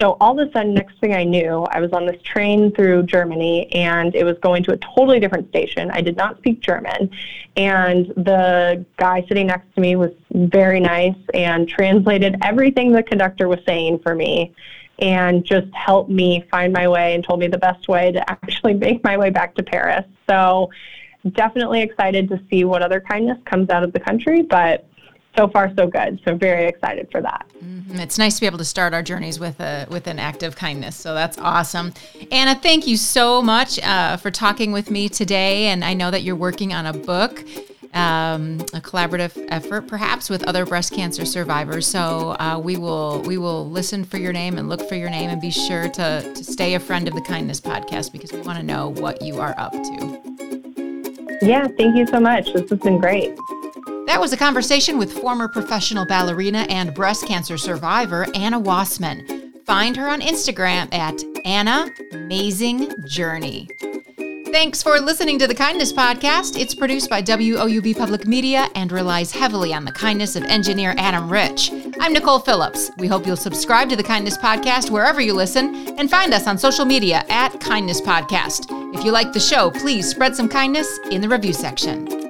So 0.00 0.18
all 0.20 0.38
of 0.38 0.46
a 0.46 0.52
sudden, 0.52 0.74
next 0.74 1.00
thing 1.00 1.14
I 1.14 1.24
knew, 1.24 1.66
I 1.70 1.80
was 1.80 1.90
on 1.92 2.04
this 2.04 2.20
train 2.22 2.70
through 2.70 3.04
Germany 3.04 3.72
and 3.72 4.14
it 4.14 4.24
was 4.24 4.36
going 4.42 4.62
to 4.64 4.74
a 4.74 4.76
totally 4.76 5.18
different 5.18 5.48
station. 5.48 5.90
I 5.90 6.02
did 6.02 6.18
not 6.18 6.36
speak 6.36 6.60
German. 6.60 7.10
And 7.56 8.08
the 8.08 8.84
guy 8.98 9.24
sitting 9.26 9.46
next 9.46 9.74
to 9.74 9.80
me 9.80 9.96
was 9.96 10.10
very 10.32 10.80
nice 10.80 11.16
and 11.32 11.66
translated 11.66 12.36
everything 12.42 12.92
the 12.92 13.02
conductor 13.02 13.48
was 13.48 13.58
saying 13.66 14.00
for 14.00 14.14
me 14.14 14.54
and 14.98 15.44
just 15.44 15.72
helped 15.74 16.10
me 16.10 16.44
find 16.50 16.72
my 16.72 16.88
way 16.88 17.14
and 17.14 17.24
told 17.24 17.40
me 17.40 17.48
the 17.48 17.58
best 17.58 17.88
way 17.88 18.12
to 18.12 18.30
actually 18.30 18.74
make 18.86 19.02
my 19.04 19.16
way 19.16 19.30
back 19.30 19.54
to 19.56 19.62
Paris. 19.62 20.04
So 20.28 20.70
definitely 21.32 21.82
excited 21.82 22.28
to 22.28 22.40
see 22.50 22.64
what 22.64 22.82
other 22.82 23.00
kindness 23.00 23.38
comes 23.44 23.70
out 23.70 23.82
of 23.82 23.92
the 23.92 24.00
country, 24.00 24.42
but 24.42 24.88
so 25.36 25.48
far 25.48 25.72
so 25.76 25.86
good. 25.86 26.20
So 26.24 26.34
very 26.34 26.66
excited 26.66 27.08
for 27.10 27.20
that. 27.20 27.46
Mm-hmm. 27.62 27.98
It's 27.98 28.18
nice 28.18 28.36
to 28.36 28.40
be 28.40 28.46
able 28.46 28.58
to 28.58 28.64
start 28.64 28.94
our 28.94 29.02
journeys 29.02 29.38
with 29.38 29.60
a 29.60 29.86
with 29.90 30.06
an 30.06 30.18
act 30.18 30.42
of 30.42 30.56
kindness. 30.56 30.96
So 30.96 31.14
that's 31.14 31.38
awesome. 31.38 31.92
Anna, 32.32 32.54
thank 32.54 32.86
you 32.86 32.96
so 32.96 33.42
much 33.42 33.78
uh, 33.80 34.16
for 34.16 34.30
talking 34.30 34.72
with 34.72 34.90
me 34.90 35.08
today. 35.08 35.66
And 35.66 35.84
I 35.84 35.94
know 35.94 36.10
that 36.10 36.22
you're 36.22 36.36
working 36.36 36.72
on 36.72 36.86
a 36.86 36.92
book 36.92 37.44
um, 37.94 38.60
a 38.72 38.80
collaborative 38.80 39.46
effort, 39.48 39.88
perhaps 39.88 40.28
with 40.28 40.42
other 40.44 40.66
breast 40.66 40.92
cancer 40.92 41.24
survivors. 41.24 41.86
So 41.86 42.36
uh, 42.38 42.60
we 42.62 42.76
will 42.76 43.20
we 43.22 43.38
will 43.38 43.68
listen 43.68 44.04
for 44.04 44.18
your 44.18 44.32
name 44.32 44.58
and 44.58 44.68
look 44.68 44.88
for 44.88 44.94
your 44.94 45.10
name, 45.10 45.30
and 45.30 45.40
be 45.40 45.50
sure 45.50 45.88
to 45.88 46.32
to 46.34 46.44
stay 46.44 46.74
a 46.74 46.80
friend 46.80 47.08
of 47.08 47.14
the 47.14 47.22
Kindness 47.22 47.60
Podcast 47.60 48.12
because 48.12 48.32
we 48.32 48.40
want 48.40 48.58
to 48.58 48.64
know 48.64 48.90
what 48.90 49.22
you 49.22 49.40
are 49.40 49.54
up 49.58 49.72
to. 49.72 50.36
Yeah, 51.42 51.66
thank 51.68 51.96
you 51.96 52.06
so 52.06 52.18
much. 52.20 52.52
This 52.52 52.70
has 52.70 52.78
been 52.80 52.98
great. 52.98 53.36
That 54.06 54.18
was 54.20 54.32
a 54.32 54.36
conversation 54.36 54.98
with 54.98 55.12
former 55.12 55.48
professional 55.48 56.06
ballerina 56.06 56.66
and 56.68 56.94
breast 56.94 57.26
cancer 57.26 57.58
survivor 57.58 58.26
Anna 58.34 58.60
Wassman. 58.60 59.64
Find 59.66 59.96
her 59.96 60.08
on 60.08 60.20
Instagram 60.20 60.92
at 60.94 61.22
Anna 61.44 61.88
Amazing 62.12 62.92
Journey. 63.04 63.68
Thanks 64.56 64.82
for 64.82 64.98
listening 65.00 65.38
to 65.40 65.46
the 65.46 65.54
Kindness 65.54 65.92
Podcast. 65.92 66.58
It's 66.58 66.74
produced 66.74 67.10
by 67.10 67.20
WOUB 67.20 67.94
Public 67.94 68.26
Media 68.26 68.68
and 68.74 68.90
relies 68.90 69.30
heavily 69.30 69.74
on 69.74 69.84
the 69.84 69.92
kindness 69.92 70.34
of 70.34 70.44
engineer 70.44 70.94
Adam 70.96 71.30
Rich. 71.30 71.70
I'm 72.00 72.14
Nicole 72.14 72.38
Phillips. 72.38 72.90
We 72.96 73.06
hope 73.06 73.26
you'll 73.26 73.36
subscribe 73.36 73.90
to 73.90 73.96
the 73.96 74.02
Kindness 74.02 74.38
Podcast 74.38 74.90
wherever 74.90 75.20
you 75.20 75.34
listen 75.34 75.94
and 75.98 76.10
find 76.10 76.32
us 76.32 76.46
on 76.46 76.56
social 76.56 76.86
media 76.86 77.22
at 77.28 77.60
Kindness 77.60 78.00
Podcast. 78.00 78.68
If 78.94 79.04
you 79.04 79.12
like 79.12 79.34
the 79.34 79.40
show, 79.40 79.70
please 79.72 80.08
spread 80.08 80.34
some 80.34 80.48
kindness 80.48 80.88
in 81.10 81.20
the 81.20 81.28
review 81.28 81.52
section. 81.52 82.25